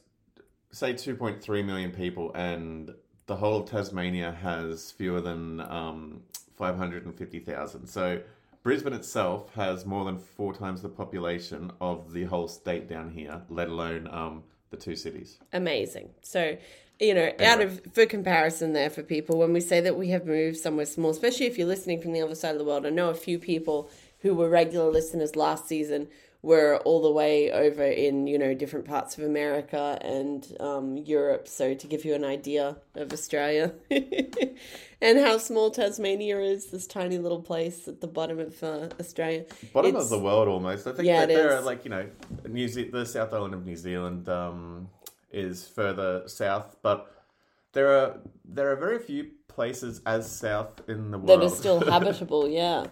say 0.70 0.94
2.3 0.94 1.64
million 1.64 1.90
people, 1.90 2.32
and 2.34 2.92
the 3.26 3.36
whole 3.36 3.62
of 3.62 3.70
Tasmania 3.70 4.32
has 4.32 4.90
fewer 4.92 5.20
than 5.20 5.60
um 5.60 6.22
550,000. 6.56 7.86
So 7.86 8.20
Brisbane 8.62 8.94
itself 8.94 9.54
has 9.54 9.86
more 9.86 10.04
than 10.04 10.18
four 10.18 10.52
times 10.52 10.82
the 10.82 10.88
population 10.88 11.70
of 11.80 12.12
the 12.12 12.24
whole 12.24 12.48
state 12.48 12.88
down 12.88 13.10
here, 13.10 13.42
let 13.48 13.68
alone 13.68 14.08
um, 14.10 14.42
the 14.70 14.76
two 14.76 14.96
cities. 14.96 15.38
amazing. 15.52 16.10
So, 16.22 16.56
you 17.00 17.14
know, 17.14 17.30
out 17.40 17.60
of 17.60 17.80
for 17.92 18.06
comparison 18.06 18.72
there 18.72 18.90
for 18.90 19.02
people, 19.02 19.38
when 19.38 19.52
we 19.52 19.60
say 19.60 19.80
that 19.80 19.96
we 19.96 20.08
have 20.08 20.26
moved 20.26 20.56
somewhere 20.58 20.86
small, 20.86 21.10
especially 21.10 21.46
if 21.46 21.58
you're 21.58 21.66
listening 21.68 22.00
from 22.00 22.12
the 22.12 22.20
other 22.22 22.34
side 22.34 22.52
of 22.52 22.58
the 22.58 22.64
world, 22.64 22.86
I 22.86 22.90
know 22.90 23.10
a 23.10 23.14
few 23.14 23.38
people 23.38 23.90
who 24.20 24.34
were 24.34 24.48
regular 24.48 24.90
listeners 24.90 25.36
last 25.36 25.68
season 25.68 26.08
were 26.42 26.76
all 26.84 27.02
the 27.02 27.10
way 27.10 27.50
over 27.50 27.82
in, 27.84 28.26
you 28.28 28.38
know, 28.38 28.54
different 28.54 28.84
parts 28.86 29.18
of 29.18 29.24
America 29.24 29.98
and 30.00 30.56
um, 30.60 30.96
Europe. 30.96 31.48
So 31.48 31.74
to 31.74 31.86
give 31.88 32.04
you 32.04 32.14
an 32.14 32.24
idea 32.24 32.76
of 32.94 33.12
Australia 33.12 33.72
and 35.00 35.18
how 35.18 35.38
small 35.38 35.70
Tasmania 35.70 36.38
is, 36.40 36.66
this 36.66 36.86
tiny 36.86 37.18
little 37.18 37.42
place 37.42 37.88
at 37.88 38.00
the 38.00 38.06
bottom 38.06 38.38
of 38.38 38.62
uh, 38.62 38.88
Australia. 39.00 39.44
Bottom 39.72 39.90
It's- 39.90 40.04
of 40.04 40.10
the 40.10 40.18
world 40.18 40.48
almost. 40.48 40.86
I 40.86 40.92
think 40.92 41.06
Yeah, 41.06 41.20
that 41.20 41.28
there 41.28 41.48
is. 41.48 41.54
are 41.54 41.60
like, 41.62 41.84
you 41.84 41.90
know, 41.90 42.06
New 42.48 42.68
Ze- 42.68 42.90
the 42.90 43.04
South 43.06 43.32
Island 43.32 43.54
of 43.54 43.66
New 43.66 43.76
Zealand 43.76 44.28
um, 44.28 44.88
is 45.30 45.66
further 45.66 46.22
south, 46.26 46.76
but 46.82 47.12
there 47.76 47.88
are 47.88 48.18
there 48.44 48.72
are 48.72 48.76
very 48.76 48.98
few 48.98 49.30
places 49.48 50.00
as 50.06 50.30
south 50.30 50.80
in 50.88 51.10
the 51.10 51.18
world 51.18 51.40
that 51.40 51.46
are 51.46 51.54
still 51.54 51.80
habitable 51.90 52.48
yeah. 52.48 52.86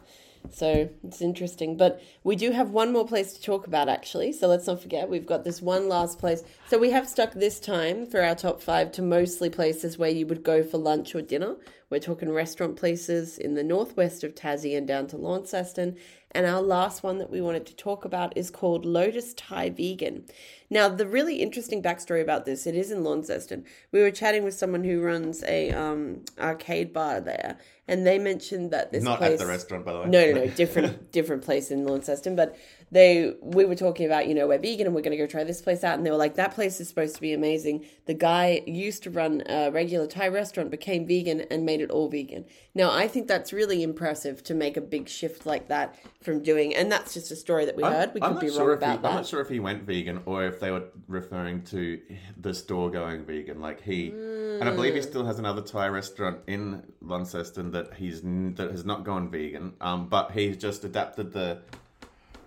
So 0.51 0.91
it's 1.03 1.23
interesting 1.23 1.79
but 1.79 2.03
we 2.23 2.37
do 2.37 2.51
have 2.51 2.69
one 2.69 2.93
more 2.93 3.07
place 3.07 3.33
to 3.33 3.41
talk 3.41 3.67
about 3.67 3.89
actually 3.89 4.31
so 4.35 4.47
let's 4.47 4.67
not 4.67 4.83
forget 4.83 5.09
we've 5.09 5.25
got 5.25 5.43
this 5.43 5.63
one 5.63 5.89
last 5.89 6.19
place. 6.19 6.43
So 6.69 6.79
we 6.79 6.91
have 6.91 7.09
stuck 7.09 7.33
this 7.33 7.59
time 7.59 8.05
for 8.05 8.23
our 8.23 8.35
top 8.35 8.61
five 8.61 8.93
to 8.93 9.03
mostly 9.03 9.49
places 9.49 9.97
where 9.97 10.11
you 10.11 10.27
would 10.27 10.43
go 10.43 10.63
for 10.63 10.77
lunch 10.77 11.15
or 11.15 11.23
dinner. 11.23 11.57
We're 11.89 12.01
talking 12.01 12.31
restaurant 12.31 12.77
places 12.77 13.39
in 13.39 13.55
the 13.55 13.63
northwest 13.63 14.23
of 14.23 14.35
tassie 14.35 14.77
and 14.77 14.87
down 14.87 15.07
to 15.09 15.17
launceston 15.17 15.97
and 16.35 16.47
our 16.47 16.61
last 16.61 17.05
one 17.05 17.19
that 17.19 17.31
we 17.31 17.41
wanted 17.41 17.65
to 17.67 17.77
talk 17.77 18.05
about 18.05 18.37
is 18.37 18.51
called 18.51 18.85
Lotus 18.85 19.35
Thai 19.35 19.71
Vegan. 19.71 20.25
Now, 20.71 20.89
the 20.89 21.07
really 21.07 21.37
interesting 21.37 21.83
backstory 21.83 22.23
about 22.23 22.45
this, 22.45 22.67
it 22.67 22.75
is 22.75 22.91
in 22.91 23.05
Launceston. 23.05 23.65
We 23.93 24.01
were 24.01 24.11
chatting 24.11 24.45
with 24.45 24.55
someone 24.55 24.85
who 24.85 25.01
runs 25.01 25.45
a 25.45 25.71
um, 25.71 26.25
arcade 26.39 26.93
bar 26.93 27.21
there, 27.21 27.59
and 27.87 28.07
they 28.07 28.19
mentioned 28.19 28.71
that 28.71 28.93
this 28.93 29.05
Not 29.05 29.19
place 29.19 29.33
at 29.33 29.39
the 29.41 29.47
restaurant, 29.47 29.85
by 29.85 29.93
the 29.93 30.01
way. 30.01 30.07
no, 30.07 30.33
no, 30.33 30.45
no, 30.45 30.47
different 30.57 31.13
different 31.13 31.43
place 31.43 31.71
in 31.71 31.87
Launceston. 31.87 32.35
But 32.35 32.57
they 32.91 33.35
we 33.43 33.67
were 33.67 33.75
talking 33.75 34.07
about, 34.07 34.27
you 34.27 34.35
know, 34.35 34.47
we're 34.47 34.59
vegan 34.59 34.87
and 34.87 34.95
we're 34.95 35.03
gonna 35.03 35.19
go 35.19 35.27
try 35.27 35.45
this 35.45 35.61
place 35.61 35.85
out 35.85 35.99
and 35.99 36.07
they 36.07 36.11
were 36.11 36.17
like, 36.17 36.37
That 36.37 36.55
place 36.55 36.81
is 36.81 36.89
supposed 36.89 37.15
to 37.17 37.21
be 37.21 37.35
amazing. 37.35 37.85
The 38.07 38.15
guy 38.15 38.63
used 38.67 39.03
to 39.03 39.11
run 39.11 39.43
a 39.47 39.71
regular 39.71 40.07
Thai 40.07 40.29
restaurant, 40.29 40.71
became 40.71 41.07
vegan 41.07 41.43
and 41.51 41.67
made 41.67 41.83
it 41.83 41.91
all 41.91 42.09
vegan. 42.09 42.47
Now 42.75 42.91
I 42.91 43.07
think 43.07 43.29
that's 43.29 43.53
really 43.53 43.83
impressive 43.83 44.43
to 44.45 44.55
make 44.55 44.79
a 44.79 44.81
big 44.81 45.09
shift 45.09 45.45
like 45.45 45.69
that 45.69 45.99
from 46.23 46.43
doing 46.43 46.75
and 46.75 46.91
that's 46.91 47.13
just 47.13 47.31
a 47.31 47.37
story 47.37 47.67
that 47.67 47.77
we 47.77 47.83
heard. 47.83 48.15
We 48.15 48.21
could 48.21 48.33
not 48.33 48.41
be 48.41 48.49
sure 48.49 48.69
wrong 48.69 48.77
if 48.77 48.79
he, 48.79 48.85
about 48.85 49.05
I'm 49.05 49.17
not 49.17 49.27
sure 49.27 49.41
if 49.41 49.49
he 49.51 49.61
went 49.61 49.83
vegan 49.83 50.23
or 50.25 50.45
if 50.45 50.54
they 50.61 50.71
were 50.71 50.85
referring 51.09 51.63
to 51.65 52.01
the 52.41 52.55
store 52.55 52.91
going 52.91 53.25
vegan. 53.25 53.61
Like 53.61 53.83
he, 53.83 54.09
and 54.11 54.69
I 54.69 54.73
believe 54.75 54.95
he 54.95 55.01
Hmm. 55.01 55.07
still 55.07 55.25
has 55.27 55.39
another 55.39 55.63
Thai 55.63 55.89
restaurant 55.89 56.39
in 56.47 56.83
Launceston 57.01 57.71
that 57.73 57.95
he's 57.95 58.21
that 58.23 58.69
has 58.71 58.85
not 58.85 59.05
gone 59.05 59.31
vegan. 59.31 59.75
Um, 59.81 60.09
but 60.09 60.33
he's 60.33 60.57
just 60.57 60.85
adapted 60.85 61.33
the. 61.33 61.61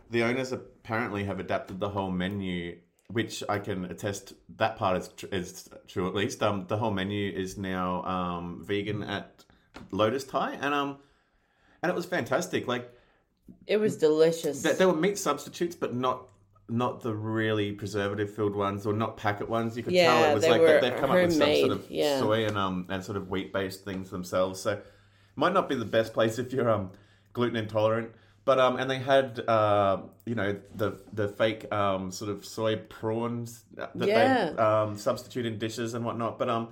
The 0.09 0.23
owners 0.23 0.53
apparently 0.53 1.25
have 1.25 1.39
adapted 1.41 1.81
the 1.81 1.89
whole 1.89 2.09
menu, 2.11 2.77
which 3.11 3.43
I 3.49 3.59
can 3.59 3.83
attest 3.85 4.31
that 4.57 4.77
part 4.77 4.95
is 4.97 5.09
tr- 5.09 5.25
is 5.33 5.69
true 5.87 6.07
at 6.07 6.15
least. 6.15 6.41
Um, 6.41 6.65
the 6.67 6.77
whole 6.77 6.91
menu 6.91 7.29
is 7.29 7.57
now 7.57 8.03
um 8.05 8.63
vegan 8.65 9.03
at 9.03 9.43
Lotus 9.91 10.23
Thai, 10.23 10.53
and 10.61 10.73
um, 10.73 10.97
and 11.83 11.89
it 11.89 11.95
was 11.95 12.05
fantastic. 12.05 12.67
Like 12.69 12.89
It 13.65 13.77
was 13.81 13.97
delicious. 13.97 14.61
there 14.61 14.87
were 14.87 14.95
meat 14.95 15.17
substitutes, 15.17 15.75
but 15.75 15.93
not 15.93 16.21
not 16.69 17.01
the 17.01 17.13
really 17.13 17.71
preservative 17.71 18.33
filled 18.33 18.55
ones 18.55 18.85
or 18.85 18.93
not 18.93 19.15
packet 19.17 19.47
ones. 19.49 19.77
You 19.77 19.83
could 19.83 19.93
tell 19.93 20.31
it 20.31 20.33
was 20.33 20.43
they 20.43 20.51
like 20.51 20.61
were 20.61 20.79
they, 20.79 20.89
they've 20.89 20.99
come 20.99 21.11
up 21.11 21.15
with 21.15 21.33
some 21.33 21.55
sort 21.55 21.71
of 21.71 21.89
yeah. 21.89 22.19
soy 22.19 22.45
and 22.45 22.57
um 22.57 22.85
and 22.89 23.03
sort 23.03 23.17
of 23.17 23.29
wheat 23.29 23.53
based 23.53 23.85
things 23.85 24.09
themselves. 24.09 24.59
So 24.59 24.81
might 25.35 25.53
not 25.53 25.69
be 25.69 25.75
the 25.75 25.85
best 25.85 26.13
place 26.13 26.39
if 26.39 26.51
you're 26.51 26.69
um 26.69 26.91
gluten 27.33 27.55
intolerant, 27.55 28.11
But 28.45 28.59
um, 28.59 28.77
and 28.77 28.89
they 28.89 28.99
had 28.99 29.41
uh, 29.47 29.97
you 30.25 30.35
know, 30.35 30.57
the 30.75 30.99
the 31.13 31.27
fake 31.27 31.71
um 31.71 32.11
sort 32.11 32.31
of 32.31 32.45
soy 32.45 32.75
prawns 32.77 33.63
that 33.75 33.91
Yeah. 33.95 34.51
they 34.51 34.57
um 34.57 34.97
substitute 34.97 35.45
in 35.45 35.57
dishes 35.59 35.93
and 35.93 36.03
whatnot. 36.03 36.37
But 36.39 36.49
um, 36.49 36.69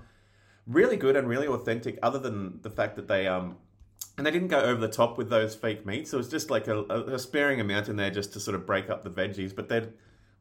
really 0.68 0.98
good 0.98 1.16
and 1.16 1.28
really 1.28 1.48
authentic. 1.48 2.00
Other 2.02 2.20
than 2.20 2.60
the 2.64 2.70
fact 2.70 2.96
that 2.98 3.08
they 3.08 3.28
um. 3.28 3.58
And 4.18 4.26
they 4.26 4.32
didn't 4.32 4.48
go 4.48 4.62
over 4.62 4.80
the 4.80 4.88
top 4.88 5.18
with 5.18 5.30
those 5.30 5.56
fake 5.56 5.86
meats. 5.86 6.14
It 6.14 6.18
was 6.18 6.30
just 6.30 6.50
like 6.50 6.68
a, 6.68 6.84
a, 6.84 7.20
sparing 7.20 7.60
amount 7.60 7.90
in 7.90 7.98
there 7.98 8.10
just 8.10 8.32
to 8.34 8.40
sort 8.40 8.56
of 8.56 8.66
break 8.66 8.90
up 8.90 9.04
the 9.04 9.10
veggies. 9.10 9.54
But 9.54 9.68
then 9.68 9.92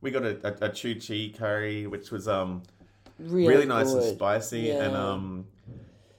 we 0.01 0.13
got 0.13 0.23
a, 0.25 0.39
a, 0.47 0.69
a 0.69 0.73
chu 0.73 0.95
chi 1.01 1.37
curry, 1.37 1.89
which 1.89 2.13
was 2.13 2.29
um 2.29 2.63
Really, 3.19 3.49
really 3.49 3.67
nice 3.67 3.93
and 3.93 4.03
spicy, 4.03 4.71
and 4.71 4.97
um, 4.97 5.47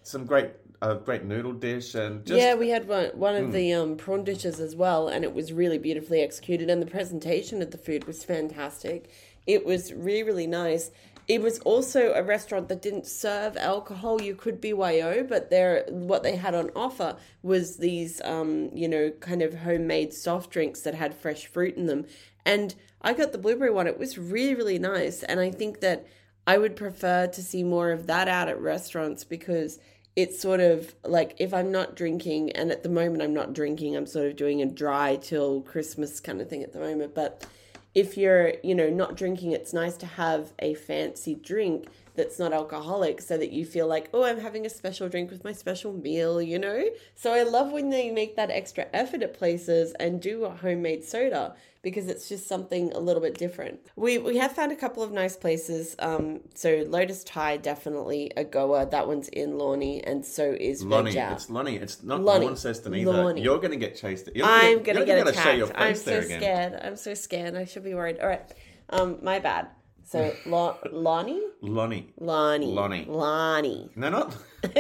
some 0.04 0.26
great 0.26 0.52
a 0.82 0.96
great 0.96 1.26
noodle 1.26 1.52
dish, 1.52 1.94
and 1.94 2.26
just 2.26 2.40
yeah, 2.40 2.56
we 2.56 2.70
had 2.70 2.88
one 2.88 3.08
one 3.08 3.36
of 3.36 3.52
the 3.52 3.74
um, 3.74 3.98
prawn 3.98 4.24
dishes 4.24 4.62
as 4.62 4.78
well, 4.78 5.10
and 5.10 5.26
it 5.26 5.34
was 5.34 5.52
really 5.52 5.78
beautifully 5.78 6.22
executed, 6.22 6.70
and 6.70 6.82
the 6.82 6.86
presentation 6.86 7.62
of 7.62 7.72
the 7.72 7.78
food 7.78 8.06
was 8.06 8.24
fantastic. 8.24 9.10
It 9.46 9.66
was 9.66 9.92
really 9.92 10.24
really 10.24 10.48
nice. 10.48 10.90
It 11.28 11.42
was 11.42 11.58
also 11.60 12.14
a 12.14 12.22
restaurant 12.22 12.70
that 12.70 12.84
didn't 12.84 13.08
serve 13.08 13.58
alcohol. 13.58 14.22
You 14.22 14.36
could 14.36 14.62
be 14.62 14.74
BYO, 14.74 15.24
but 15.24 15.50
there 15.50 15.86
what 15.90 16.22
they 16.22 16.36
had 16.36 16.54
on 16.54 16.70
offer 16.76 17.18
was 17.42 17.78
these 17.78 18.22
um, 18.24 18.70
you 18.74 18.88
know 18.88 19.12
kind 19.20 19.42
of 19.42 19.56
homemade 19.56 20.14
soft 20.14 20.52
drinks 20.52 20.82
that 20.82 20.94
had 20.94 21.16
fresh 21.16 21.48
fruit 21.48 21.76
in 21.76 21.88
them. 21.88 22.06
And 22.46 22.76
I 23.02 23.14
got 23.14 23.32
the 23.32 23.40
blueberry 23.40 23.72
one. 23.72 23.88
It 23.88 23.98
was 23.98 24.18
really 24.18 24.54
really 24.54 24.80
nice, 24.80 25.24
and 25.24 25.40
I 25.40 25.50
think 25.50 25.80
that 25.80 26.06
I 26.46 26.60
would 26.60 26.76
prefer 26.76 27.26
to 27.28 27.42
see 27.42 27.64
more 27.64 27.92
of 27.92 28.06
that 28.06 28.28
out 28.28 28.48
at 28.48 28.62
restaurants 28.62 29.24
because 29.24 29.80
it's 30.16 30.40
sort 30.40 30.60
of 30.60 30.94
like 31.04 31.36
if 31.40 31.56
I'm 31.56 31.72
not 31.72 31.96
drinking, 31.96 32.52
and 32.52 32.72
at 32.72 32.84
the 32.84 32.90
moment 32.90 33.24
I'm 33.24 33.34
not 33.34 33.54
drinking, 33.54 33.96
I'm 33.96 34.06
sort 34.06 34.28
of 34.28 34.36
doing 34.36 34.62
a 34.62 34.68
dry 34.68 35.16
till 35.16 35.62
Christmas 35.62 36.20
kind 36.20 36.40
of 36.40 36.50
thing 36.50 36.62
at 36.62 36.72
the 36.72 36.80
moment. 36.80 37.16
But 37.16 37.48
if 37.96 38.18
you're, 38.18 38.54
you 38.62 38.76
know, 38.76 38.90
not 38.90 39.16
drinking, 39.16 39.54
it's 39.54 39.74
nice 39.74 39.96
to 39.98 40.06
have 40.06 40.52
a 40.60 40.74
fancy 40.74 41.34
drink 41.34 41.88
that's 42.16 42.40
not 42.40 42.54
alcoholic 42.54 43.22
so 43.22 43.38
that 43.38 43.52
you 43.52 43.66
feel 43.66 43.88
like, 43.88 44.10
oh, 44.14 44.24
I'm 44.24 44.40
having 44.40 44.66
a 44.66 44.70
special 44.70 45.10
drink 45.10 45.32
with 45.32 45.44
my 45.44 45.52
special 45.54 45.94
meal, 45.94 46.42
you 46.42 46.60
know? 46.60 46.86
So 47.16 47.34
I 47.34 47.44
love 47.44 47.72
when 47.72 47.90
they 47.90 48.12
make 48.12 48.36
that 48.36 48.50
extra 48.50 48.88
effort 48.94 49.22
at 49.24 49.34
places 49.34 49.94
and 50.00 50.22
do 50.22 50.46
a 50.46 50.50
homemade 50.50 51.04
soda 51.04 51.56
because 51.82 52.08
it's 52.08 52.28
just 52.28 52.48
something 52.48 52.92
a 52.94 53.00
little 53.00 53.22
bit 53.22 53.38
different. 53.38 53.80
We 53.96 54.18
we 54.18 54.38
have 54.38 54.54
found 54.54 54.72
a 54.72 54.76
couple 54.76 55.04
of 55.04 55.12
nice 55.12 55.38
places. 55.38 55.96
Um, 56.00 56.40
so 56.56 56.84
Lotus 56.88 57.24
Thai 57.24 57.58
definitely 57.58 58.32
a 58.36 58.44
goer. 58.44 58.86
That 58.86 59.08
one's 59.08 59.28
in 59.30 59.52
Lornie, 59.52 60.02
and 60.04 60.26
so 60.26 60.56
is 60.60 60.84
Lonnie. 60.84 61.12
Veg 61.12 61.20
Out. 61.20 61.34
It's 61.34 61.48
Lonnie. 61.48 61.76
It's 61.76 62.02
not 62.02 62.22
Lonnie. 62.22 62.48
Launceston 62.48 62.96
either. 62.96 63.14
Lonnie. 63.14 63.42
You're 63.44 63.60
going 63.60 63.70
to 63.70 63.78
get 63.78 63.96
chased. 63.96 64.30
You're 64.34 64.48
I'm 64.48 64.82
gonna 64.82 65.06
get 65.06 65.20
gonna 65.20 65.30
attacked. 65.30 65.46
show 65.46 65.52
your 65.52 65.78
I'm 65.78 65.96
so 65.96 66.10
there 66.10 66.22
again. 66.22 66.42
scared. 66.42 66.80
I'm 66.84 66.96
so 66.96 67.14
scared. 67.14 67.56
I 67.56 67.66
should 67.66 67.84
be 67.84 67.94
worried. 67.94 68.18
All 68.20 68.30
right, 68.30 68.52
um, 68.90 69.20
my 69.22 69.38
bad. 69.38 69.68
So 70.06 70.34
Lo- 70.46 70.78
Lonnie, 70.92 71.42
Lonnie. 71.62 72.14
Lonnie, 72.20 72.68
Lonnie. 72.68 73.06
Lonnie. 73.08 73.90
No, 73.96 74.10
not. 74.10 74.38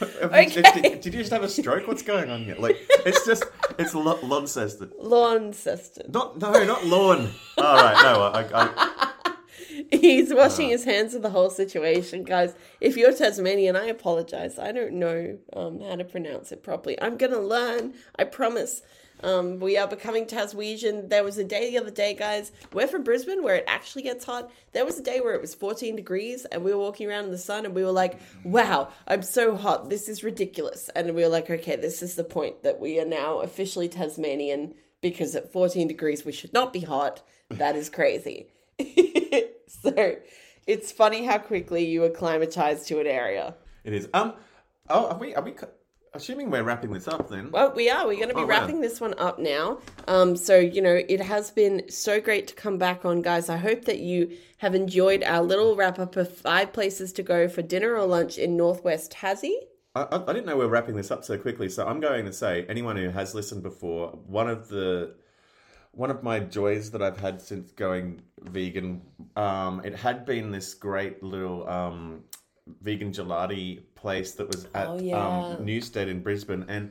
You- 0.00 0.48
did, 0.62 1.00
did 1.00 1.04
you 1.14 1.20
just 1.20 1.30
have 1.30 1.44
a 1.44 1.48
stroke? 1.48 1.86
What's 1.86 2.02
going 2.02 2.28
on 2.28 2.42
here? 2.42 2.56
Like, 2.58 2.76
it's 3.06 3.24
just, 3.24 3.44
it's 3.78 3.94
Lo- 3.94 4.18
Launceston. 4.22 4.90
Launceston. 4.98 6.10
Not, 6.10 6.38
no, 6.40 6.50
not 6.64 6.84
lawn. 6.84 7.30
All 7.58 7.76
right, 7.76 8.02
no, 8.02 8.22
I, 8.22 8.48
I, 8.52 9.12
He's 9.92 10.34
washing 10.34 10.66
Uh. 10.66 10.70
his 10.70 10.84
hands 10.84 11.14
of 11.14 11.22
the 11.22 11.30
whole 11.30 11.50
situation, 11.50 12.24
guys. 12.24 12.54
If 12.80 12.96
you're 12.96 13.12
Tasmanian, 13.12 13.76
I 13.76 13.84
apologize. 13.86 14.58
I 14.58 14.72
don't 14.72 14.94
know 14.94 15.38
um, 15.52 15.80
how 15.80 15.94
to 15.96 16.04
pronounce 16.04 16.50
it 16.50 16.64
properly. 16.64 17.00
I'm 17.00 17.16
gonna 17.16 17.40
learn. 17.40 17.94
I 18.18 18.24
promise. 18.24 18.82
Um, 19.22 19.60
we 19.60 19.76
are 19.76 19.86
becoming 19.86 20.26
Taswegian. 20.26 21.08
There 21.08 21.24
was 21.24 21.38
a 21.38 21.44
day 21.44 21.70
the 21.70 21.78
other 21.78 21.90
day, 21.90 22.14
guys. 22.14 22.52
We're 22.72 22.88
from 22.88 23.04
Brisbane, 23.04 23.42
where 23.42 23.56
it 23.56 23.64
actually 23.66 24.02
gets 24.02 24.24
hot. 24.24 24.50
There 24.72 24.84
was 24.84 24.98
a 24.98 25.02
day 25.02 25.20
where 25.20 25.34
it 25.34 25.40
was 25.40 25.54
14 25.54 25.96
degrees, 25.96 26.44
and 26.46 26.64
we 26.64 26.72
were 26.72 26.80
walking 26.80 27.08
around 27.08 27.24
in 27.24 27.30
the 27.30 27.38
sun, 27.38 27.64
and 27.64 27.74
we 27.74 27.84
were 27.84 27.92
like, 27.92 28.18
"Wow, 28.44 28.88
I'm 29.06 29.22
so 29.22 29.56
hot. 29.56 29.90
This 29.90 30.08
is 30.08 30.24
ridiculous." 30.24 30.90
And 30.96 31.14
we 31.14 31.22
were 31.22 31.28
like, 31.28 31.50
"Okay, 31.50 31.76
this 31.76 32.02
is 32.02 32.16
the 32.16 32.24
point 32.24 32.62
that 32.62 32.80
we 32.80 32.98
are 33.00 33.06
now 33.06 33.40
officially 33.40 33.88
Tasmanian 33.88 34.74
because 35.00 35.34
at 35.34 35.52
14 35.52 35.88
degrees 35.88 36.24
we 36.24 36.32
should 36.32 36.52
not 36.52 36.72
be 36.72 36.80
hot. 36.80 37.22
That 37.48 37.76
is 37.76 37.90
crazy." 37.90 38.48
so 39.68 40.16
it's 40.66 40.92
funny 40.92 41.24
how 41.24 41.38
quickly 41.38 41.84
you 41.84 42.04
acclimatize 42.04 42.86
to 42.86 43.00
an 43.00 43.06
area. 43.06 43.54
it 43.84 43.92
is. 43.92 44.08
Um, 44.14 44.34
oh, 44.88 45.08
are 45.08 45.18
we, 45.18 45.34
are 45.34 45.42
we, 45.42 45.54
assuming 46.14 46.50
we're 46.50 46.62
wrapping 46.62 46.92
this 46.92 47.08
up 47.08 47.28
then? 47.28 47.50
Well, 47.50 47.72
we 47.74 47.88
are. 47.90 48.06
We're 48.06 48.16
going 48.16 48.28
to 48.28 48.34
be 48.34 48.40
Oh, 48.40 48.44
wow. 48.46 48.48
wrapping 48.60 48.80
this 48.80 49.00
one 49.00 49.14
up 49.18 49.38
now. 49.38 49.78
Um, 50.08 50.36
so, 50.36 50.58
you 50.58 50.82
know, 50.82 51.00
it 51.08 51.20
has 51.20 51.50
been 51.50 51.88
so 51.90 52.20
great 52.20 52.48
to 52.48 52.54
come 52.54 52.78
back 52.78 53.04
on, 53.04 53.22
guys. 53.22 53.48
I 53.48 53.56
hope 53.56 53.84
that 53.86 54.00
you 54.00 54.36
have 54.58 54.74
enjoyed 54.74 55.22
our 55.24 55.42
little 55.42 55.74
wrap 55.76 55.98
up 55.98 56.16
of 56.16 56.34
five 56.34 56.72
places 56.72 57.12
to 57.14 57.22
go 57.22 57.48
for 57.48 57.62
dinner 57.62 57.96
or 57.96 58.06
lunch 58.06 58.38
in 58.38 58.56
Northwest 58.56 59.12
Tassie. 59.12 59.56
I, 59.94 60.02
I 60.02 60.22
I 60.30 60.32
didn't 60.32 60.46
know 60.46 60.56
we 60.56 60.64
are 60.64 60.68
wrapping 60.68 60.96
this 60.96 61.10
up 61.10 61.24
so 61.24 61.36
quickly, 61.38 61.68
so 61.68 61.86
I'm 61.86 62.00
going 62.00 62.24
to 62.24 62.32
say 62.32 62.64
anyone 62.68 62.96
who 62.96 63.08
has 63.10 63.34
listened 63.34 63.62
before, 63.62 64.08
one 64.26 64.48
of 64.48 64.68
the 64.68 65.14
one 65.92 66.10
of 66.10 66.22
my 66.22 66.40
joys 66.40 66.90
that 66.92 67.02
I've 67.02 67.18
had 67.18 67.42
since 67.42 67.70
going 67.72 68.22
vegan, 68.40 69.02
um, 69.36 69.82
it 69.84 69.94
had 69.94 70.24
been 70.24 70.50
this 70.50 70.72
great 70.72 71.22
little 71.22 71.68
um, 71.68 72.24
vegan 72.80 73.12
gelati 73.12 73.82
place 74.02 74.32
that 74.32 74.48
was 74.48 74.66
at 74.74 74.86
Oh, 74.88 74.98
yeah. 74.98 75.16
um, 75.56 75.64
Newstead 75.64 76.08
in 76.08 76.20
Brisbane, 76.20 76.64
and 76.68 76.90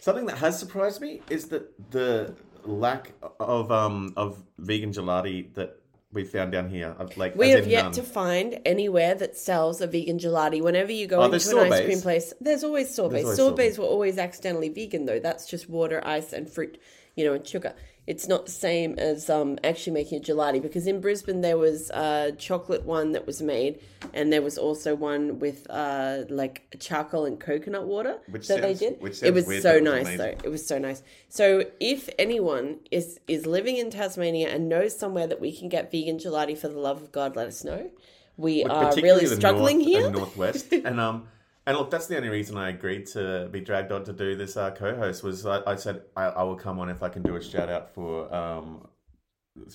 something 0.00 0.26
that 0.26 0.38
has 0.38 0.58
surprised 0.58 1.00
me 1.00 1.22
is 1.30 1.46
that 1.52 1.64
the 1.90 2.34
lack 2.64 3.12
of 3.40 3.70
um, 3.72 4.12
of 4.16 4.42
vegan 4.58 4.92
gelati 4.92 5.54
that 5.54 5.70
we 6.12 6.24
found 6.24 6.50
down 6.52 6.68
here, 6.70 6.94
like 7.16 7.36
We 7.36 7.50
have 7.50 7.66
yet 7.66 7.82
none. 7.84 7.92
to 7.92 8.02
find 8.02 8.58
anywhere 8.64 9.14
that 9.14 9.36
sells 9.36 9.80
a 9.80 9.86
vegan 9.86 10.18
gelati. 10.18 10.60
Whenever 10.62 10.90
you 10.92 11.06
go 11.06 11.16
Oh, 11.20 11.24
into 11.24 11.32
there's 11.32 11.48
an 11.48 11.72
ice 11.72 11.84
cream 11.84 12.00
place, 12.00 12.32
there's 12.40 12.64
always 12.64 12.88
sorbets. 12.94 13.24
always 13.24 13.36
sorbets 13.38 13.78
were 13.78 13.84
always 13.84 14.16
accidentally 14.18 14.68
vegan, 14.68 15.04
though. 15.06 15.20
That's 15.20 15.46
just 15.48 15.68
water, 15.68 16.00
ice, 16.06 16.32
and 16.32 16.48
fruit, 16.48 16.78
you 17.16 17.24
know, 17.26 17.34
and 17.34 17.46
sugar. 17.46 17.74
It's 18.06 18.28
not 18.28 18.46
the 18.46 18.52
same 18.52 18.98
as 18.98 19.28
um, 19.28 19.58
actually 19.64 19.94
making 19.94 20.18
a 20.18 20.20
gelati 20.20 20.62
because 20.62 20.86
in 20.86 21.00
Brisbane 21.00 21.40
there 21.40 21.58
was 21.58 21.90
a 21.90 22.32
chocolate 22.38 22.84
one 22.84 23.12
that 23.12 23.26
was 23.26 23.42
made, 23.42 23.80
and 24.14 24.32
there 24.32 24.42
was 24.42 24.56
also 24.58 24.94
one 24.94 25.40
with 25.40 25.66
uh, 25.68 26.22
like 26.28 26.76
charcoal 26.78 27.24
and 27.24 27.40
coconut 27.40 27.84
water 27.84 28.18
Which 28.30 28.46
that 28.46 28.60
sounds- 28.62 28.78
they 28.80 28.90
did. 28.90 29.00
which 29.00 29.22
it 29.24 29.34
was 29.34 29.46
weird, 29.46 29.62
so 29.62 29.74
was 29.74 29.82
nice 29.82 30.00
amazing. 30.02 30.18
though. 30.18 30.44
It 30.44 30.50
was 30.50 30.64
so 30.64 30.78
nice. 30.78 31.02
So 31.28 31.64
if 31.80 32.08
anyone 32.18 32.78
is 32.92 33.18
is 33.26 33.44
living 33.44 33.76
in 33.76 33.90
Tasmania 33.90 34.48
and 34.54 34.68
knows 34.68 34.96
somewhere 34.96 35.26
that 35.26 35.40
we 35.40 35.50
can 35.56 35.68
get 35.68 35.90
vegan 35.90 36.18
gelati 36.18 36.56
for 36.56 36.68
the 36.68 36.78
love 36.78 37.02
of 37.02 37.10
God, 37.10 37.34
let 37.34 37.48
us 37.48 37.64
know. 37.64 37.90
We 38.36 38.64
are 38.64 38.94
really 38.96 39.26
struggling 39.26 39.78
north 39.78 39.88
here. 39.88 40.06
and 40.06 40.14
northwest. 40.14 40.72
and 40.72 41.00
um, 41.00 41.26
and 41.66 41.76
look, 41.76 41.90
that's 41.90 42.06
the 42.06 42.16
only 42.16 42.28
reason 42.28 42.56
I 42.56 42.70
agreed 42.70 43.06
to 43.08 43.48
be 43.50 43.60
dragged 43.60 43.90
on 43.90 44.04
to 44.04 44.12
do 44.12 44.36
this 44.36 44.56
uh, 44.56 44.70
co-host 44.70 45.24
was 45.24 45.44
I, 45.44 45.62
I 45.66 45.76
said 45.76 46.02
I, 46.16 46.24
I 46.24 46.42
will 46.44 46.56
come 46.56 46.78
on 46.78 46.88
if 46.88 47.02
I 47.02 47.08
can 47.08 47.22
do 47.22 47.34
a 47.34 47.42
shout 47.42 47.68
out 47.68 47.92
for 47.92 48.32
um 48.32 48.86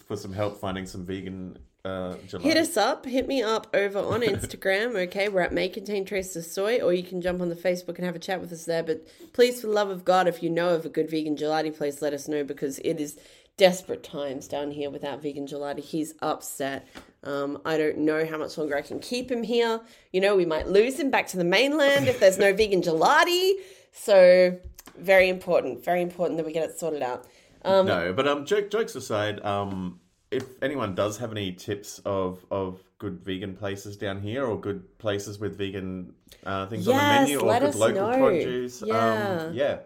for 0.06 0.16
some 0.16 0.32
help 0.32 0.58
finding 0.58 0.86
some 0.86 1.06
vegan 1.06 1.60
uh 1.84 2.16
gelato. 2.28 2.42
Hit 2.42 2.58
us 2.58 2.78
up, 2.78 3.06
hit 3.06 3.28
me 3.28 3.44
up 3.44 3.68
over 3.74 4.00
on 4.00 4.22
Instagram, 4.22 4.96
okay? 5.08 5.28
We're 5.28 5.42
at 5.42 5.54
May 5.54 5.68
Contain 5.68 6.06
Traces 6.06 6.36
of 6.38 6.46
Soy, 6.46 6.80
or 6.80 6.94
you 6.94 7.04
can 7.04 7.22
jump 7.22 7.42
on 7.42 7.50
the 7.50 7.56
Facebook 7.56 7.98
and 7.98 8.06
have 8.06 8.16
a 8.16 8.20
chat 8.20 8.40
with 8.40 8.54
us 8.54 8.64
there. 8.64 8.84
But 8.84 9.06
please, 9.34 9.60
for 9.60 9.68
the 9.68 9.74
love 9.74 9.90
of 9.90 10.06
God, 10.06 10.28
if 10.28 10.42
you 10.42 10.50
know 10.50 10.76
of 10.76 10.86
a 10.86 10.90
good 10.90 11.10
vegan 11.10 11.36
gelati 11.36 11.76
place, 11.76 12.02
let 12.02 12.14
us 12.14 12.28
know 12.28 12.44
because 12.46 12.80
it 12.80 13.02
is 13.02 13.20
desperate 13.58 14.04
times 14.04 14.48
down 14.48 14.72
here 14.72 14.90
without 14.90 15.22
vegan 15.22 15.46
gelati. 15.46 15.82
He's 15.82 16.14
upset. 16.22 16.88
Um, 17.24 17.62
I 17.66 17.78
don't 17.78 18.00
know 18.00 18.26
how 18.26 18.38
much 18.38 18.58
longer 18.58 18.76
I 18.76 18.82
can 18.82 19.00
keep 19.00 19.32
him 19.32 19.44
here. 19.44 19.80
You 20.12 20.22
know, 20.22 20.36
we 20.36 20.46
might 20.46 20.68
lose 20.68 21.00
him 21.00 21.12
back 21.12 21.28
to 21.28 21.38
the 21.38 21.44
mainland 21.44 22.08
if 22.08 22.20
there's 22.20 22.38
no 22.40 22.54
vegan 22.62 22.82
gelati. 22.82 23.54
So, 23.92 24.58
very 24.98 25.30
important, 25.30 25.84
very 25.84 26.02
important 26.02 26.38
that 26.38 26.46
we 26.46 26.54
get 26.54 26.70
it 26.70 26.80
sorted 26.80 27.04
out. 27.04 27.28
Um, 27.64 27.86
no, 27.86 28.14
but 28.14 28.28
um, 28.28 28.46
joke, 28.46 28.72
jokes 28.72 28.96
aside, 28.96 29.44
um, 29.46 30.00
if 30.32 30.46
anyone 30.64 30.96
does 30.96 31.18
have 31.18 31.32
any 31.32 31.52
tips 31.52 32.00
of 32.06 32.44
of 32.50 32.80
good 32.98 33.20
vegan 33.24 33.56
places 33.56 33.98
down 33.98 34.22
here 34.22 34.46
or 34.46 34.60
good 34.60 34.98
places 34.98 35.40
with 35.40 35.58
vegan 35.58 36.14
uh, 36.46 36.68
things 36.68 36.88
on 36.88 36.96
the 36.96 37.02
menu 37.02 37.40
or 37.40 37.60
good 37.60 37.76
local 37.76 38.10
know. 38.10 38.18
produce, 38.18 38.84
Yeah. 38.86 39.44
um, 39.48 39.54
yeah. 39.54 39.80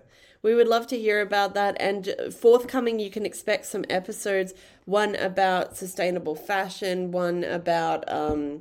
We 0.45 0.53
would 0.53 0.67
love 0.67 0.85
to 0.87 0.99
hear 0.99 1.21
about 1.21 1.55
that. 1.55 1.75
And 1.79 2.13
forthcoming, 2.31 2.99
you 2.99 3.09
can 3.09 3.25
expect 3.25 3.65
some 3.65 3.83
episodes 3.89 4.53
one 4.85 5.15
about 5.15 5.75
sustainable 5.75 6.35
fashion, 6.35 7.09
one 7.09 7.43
about 7.43 8.03
um, 8.07 8.59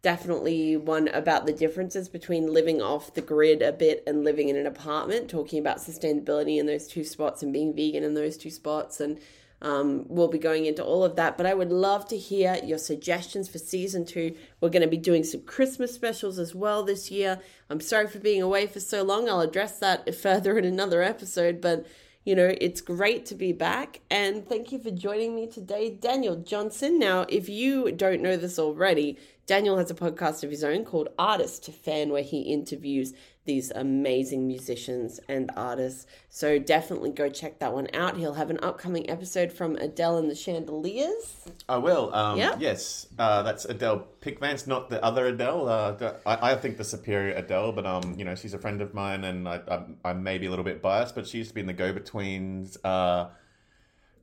definitely 0.00 0.76
one 0.76 1.08
about 1.08 1.46
the 1.46 1.52
differences 1.52 2.08
between 2.08 2.54
living 2.54 2.80
off 2.80 3.14
the 3.14 3.20
grid 3.20 3.62
a 3.62 3.72
bit 3.72 4.04
and 4.06 4.22
living 4.22 4.48
in 4.48 4.54
an 4.54 4.64
apartment, 4.64 5.28
talking 5.28 5.58
about 5.58 5.78
sustainability 5.78 6.56
in 6.56 6.66
those 6.66 6.86
two 6.86 7.02
spots 7.02 7.42
and 7.42 7.52
being 7.52 7.74
vegan 7.74 8.04
in 8.04 8.14
those 8.14 8.36
two 8.36 8.50
spots. 8.50 9.00
And 9.00 9.18
um, 9.64 10.04
we'll 10.08 10.28
be 10.28 10.38
going 10.38 10.66
into 10.66 10.84
all 10.84 11.04
of 11.04 11.16
that. 11.16 11.38
But 11.38 11.46
I 11.46 11.54
would 11.54 11.72
love 11.72 12.06
to 12.08 12.18
hear 12.18 12.60
your 12.62 12.76
suggestions 12.76 13.48
for 13.48 13.58
season 13.58 14.04
two. 14.04 14.36
We're 14.60 14.68
going 14.68 14.82
to 14.82 14.88
be 14.88 14.98
doing 14.98 15.24
some 15.24 15.40
Christmas 15.40 15.94
specials 15.94 16.38
as 16.38 16.54
well 16.54 16.84
this 16.84 17.10
year. 17.10 17.40
I'm 17.70 17.80
sorry 17.80 18.06
for 18.06 18.18
being 18.18 18.42
away 18.42 18.66
for 18.66 18.78
so 18.78 19.02
long. 19.02 19.28
I'll 19.28 19.40
address 19.40 19.78
that 19.78 20.14
further 20.22 20.58
in 20.58 20.66
another 20.66 21.02
episode. 21.02 21.62
But 21.62 21.86
you 22.24 22.34
know, 22.34 22.54
it's 22.58 22.80
great 22.80 23.26
to 23.26 23.34
be 23.34 23.52
back. 23.52 24.00
And 24.10 24.48
thank 24.48 24.72
you 24.72 24.78
for 24.78 24.90
joining 24.90 25.34
me 25.34 25.46
today, 25.46 25.90
Daniel 25.90 26.36
Johnson. 26.36 26.98
Now, 26.98 27.26
if 27.28 27.50
you 27.50 27.92
don't 27.92 28.22
know 28.22 28.36
this 28.36 28.58
already, 28.58 29.18
Daniel 29.46 29.76
has 29.76 29.90
a 29.90 29.94
podcast 29.94 30.42
of 30.42 30.50
his 30.50 30.64
own 30.64 30.86
called 30.86 31.08
Artist 31.18 31.64
to 31.64 31.72
Fan, 31.72 32.08
where 32.08 32.22
he 32.22 32.40
interviews 32.40 33.12
these 33.44 33.70
amazing 33.70 34.46
musicians 34.46 35.20
and 35.28 35.50
artists. 35.56 36.06
So 36.30 36.58
definitely 36.58 37.10
go 37.10 37.28
check 37.28 37.58
that 37.58 37.72
one 37.72 37.88
out. 37.94 38.16
He'll 38.16 38.34
have 38.34 38.50
an 38.50 38.58
upcoming 38.62 39.08
episode 39.10 39.52
from 39.52 39.76
Adele 39.76 40.18
and 40.18 40.30
the 40.30 40.34
Chandeliers. 40.34 41.36
I 41.68 41.76
will. 41.78 42.14
Um, 42.14 42.38
Yeah. 42.38 42.56
Yes, 42.58 43.06
uh, 43.18 43.42
that's 43.42 43.64
Adele 43.64 44.06
Pickvance, 44.20 44.66
not 44.66 44.88
the 44.88 45.02
other 45.04 45.26
Adele. 45.26 45.68
Uh, 45.68 46.12
I, 46.24 46.52
I 46.52 46.54
think 46.56 46.78
the 46.78 46.84
superior 46.84 47.34
Adele, 47.34 47.72
but 47.72 47.86
um, 47.86 48.14
you 48.16 48.24
know, 48.24 48.34
she's 48.34 48.54
a 48.54 48.58
friend 48.58 48.80
of 48.80 48.94
mine, 48.94 49.24
and 49.24 49.48
I, 49.48 49.60
I'm, 49.68 49.96
I'm 50.04 50.22
maybe 50.22 50.46
a 50.46 50.50
little 50.50 50.64
bit 50.64 50.80
biased, 50.80 51.14
but 51.14 51.26
she 51.26 51.38
used 51.38 51.50
to 51.50 51.54
be 51.54 51.60
in 51.60 51.66
the 51.66 51.72
Go 51.72 51.92
Betweens. 51.92 52.78
Uh, 52.82 53.28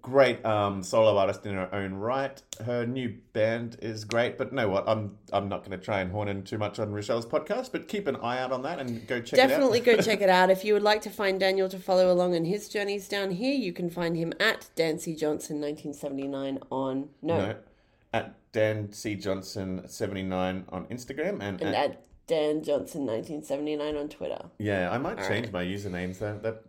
great 0.01 0.43
um, 0.45 0.81
solo 0.83 1.17
artist 1.17 1.45
in 1.45 1.53
her 1.53 1.73
own 1.73 1.93
right. 1.93 2.41
Her 2.65 2.85
new 2.85 3.15
band 3.33 3.77
is 3.81 4.03
great, 4.03 4.37
but 4.37 4.51
know 4.51 4.69
what? 4.69 4.87
I'm 4.87 5.17
I'm 5.31 5.49
not 5.49 5.59
going 5.63 5.77
to 5.77 5.83
try 5.83 6.01
and 6.01 6.11
horn 6.11 6.27
in 6.27 6.43
too 6.43 6.57
much 6.57 6.79
on 6.79 6.91
Rochelle's 6.91 7.25
podcast, 7.25 7.71
but 7.71 7.87
keep 7.87 8.07
an 8.07 8.15
eye 8.17 8.39
out 8.39 8.51
on 8.51 8.63
that 8.63 8.79
and 8.79 9.05
go 9.07 9.21
check 9.21 9.37
Definitely 9.37 9.79
it 9.79 9.87
out. 9.87 9.97
go 9.97 10.01
check 10.03 10.21
it 10.21 10.29
out. 10.29 10.49
If 10.49 10.65
you 10.65 10.73
would 10.73 10.83
like 10.83 11.01
to 11.01 11.09
find 11.09 11.39
Daniel 11.39 11.69
to 11.69 11.79
follow 11.79 12.11
along 12.11 12.35
on 12.35 12.45
his 12.45 12.67
journeys 12.67 13.07
down 13.07 13.31
here, 13.31 13.53
you 13.53 13.73
can 13.73 13.89
find 13.89 14.15
him 14.17 14.33
at 14.39 14.69
Dancy 14.75 15.15
Johnson 15.15 15.61
1979 15.61 16.59
on 16.71 17.09
no, 17.21 17.37
No, 17.37 17.55
at 18.13 18.35
Dan 18.51 18.91
C 18.91 19.15
Johnson 19.15 19.87
seventy 19.87 20.23
nine 20.23 20.65
on 20.69 20.85
Instagram 20.85 21.41
and, 21.41 21.61
and 21.61 21.75
at, 21.75 21.75
at 21.75 22.03
Dan 22.27 22.63
Johnson 22.63 23.05
1979 23.05 23.95
on 23.97 24.07
Twitter. 24.09 24.41
yeah, 24.57 24.89
I 24.89 24.97
might 24.97 25.17
change 25.27 25.51
my 25.51 25.63
usernames. 25.65 26.19
They're, 26.19 26.37
they're, 26.37 26.59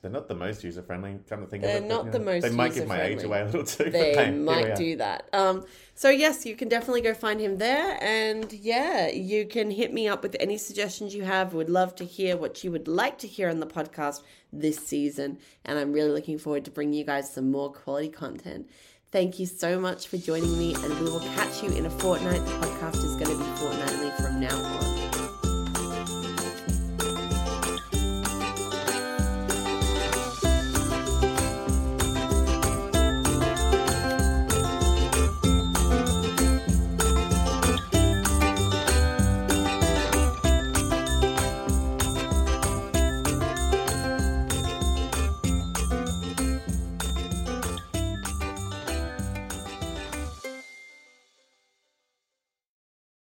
they're 0.00 0.10
not 0.10 0.28
the 0.28 0.34
most 0.34 0.62
user 0.62 0.82
friendly. 0.82 1.18
Kind 1.28 1.42
of 1.42 1.50
thing. 1.50 1.60
They're 1.60 1.80
not 1.80 2.12
the 2.12 2.20
most 2.20 2.42
They 2.42 2.50
might 2.50 2.74
give 2.74 2.86
my 2.86 3.02
age 3.02 3.24
away 3.24 3.40
a 3.40 3.44
little 3.46 3.64
too. 3.64 3.84
but 3.84 3.92
They 3.92 4.14
hey, 4.14 4.30
might 4.30 4.76
do 4.76 4.96
that. 4.96 5.28
Um, 5.32 5.64
so 5.94 6.08
yes, 6.08 6.46
you 6.46 6.54
can 6.54 6.68
definitely 6.68 7.00
go 7.00 7.14
find 7.14 7.40
him 7.40 7.58
there, 7.58 7.98
and 8.00 8.52
yeah, 8.52 9.08
you 9.08 9.46
can 9.46 9.70
hit 9.70 9.92
me 9.92 10.06
up 10.06 10.22
with 10.22 10.36
any 10.38 10.56
suggestions 10.56 11.14
you 11.14 11.24
have. 11.24 11.52
Would 11.54 11.68
love 11.68 11.96
to 11.96 12.04
hear 12.04 12.36
what 12.36 12.62
you 12.62 12.70
would 12.70 12.86
like 12.86 13.18
to 13.18 13.26
hear 13.26 13.48
on 13.48 13.58
the 13.58 13.66
podcast 13.66 14.22
this 14.52 14.78
season, 14.78 15.38
and 15.64 15.78
I'm 15.78 15.92
really 15.92 16.10
looking 16.10 16.38
forward 16.38 16.64
to 16.66 16.70
bringing 16.70 16.94
you 16.94 17.04
guys 17.04 17.32
some 17.32 17.50
more 17.50 17.72
quality 17.72 18.08
content. 18.08 18.68
Thank 19.10 19.38
you 19.38 19.46
so 19.46 19.80
much 19.80 20.06
for 20.06 20.18
joining 20.18 20.56
me, 20.58 20.74
and 20.74 21.00
we 21.00 21.10
will 21.10 21.20
catch 21.20 21.62
you 21.62 21.70
in 21.70 21.86
a 21.86 21.90
fortnight. 21.90 22.44
The 22.44 22.52
podcast 22.52 23.04
is 23.04 23.16
going 23.16 23.30
to 23.30 23.38
be 23.38 23.56
fortnightly 23.56 24.10
from 24.22 24.38
now 24.38 24.56
on. 24.56 24.97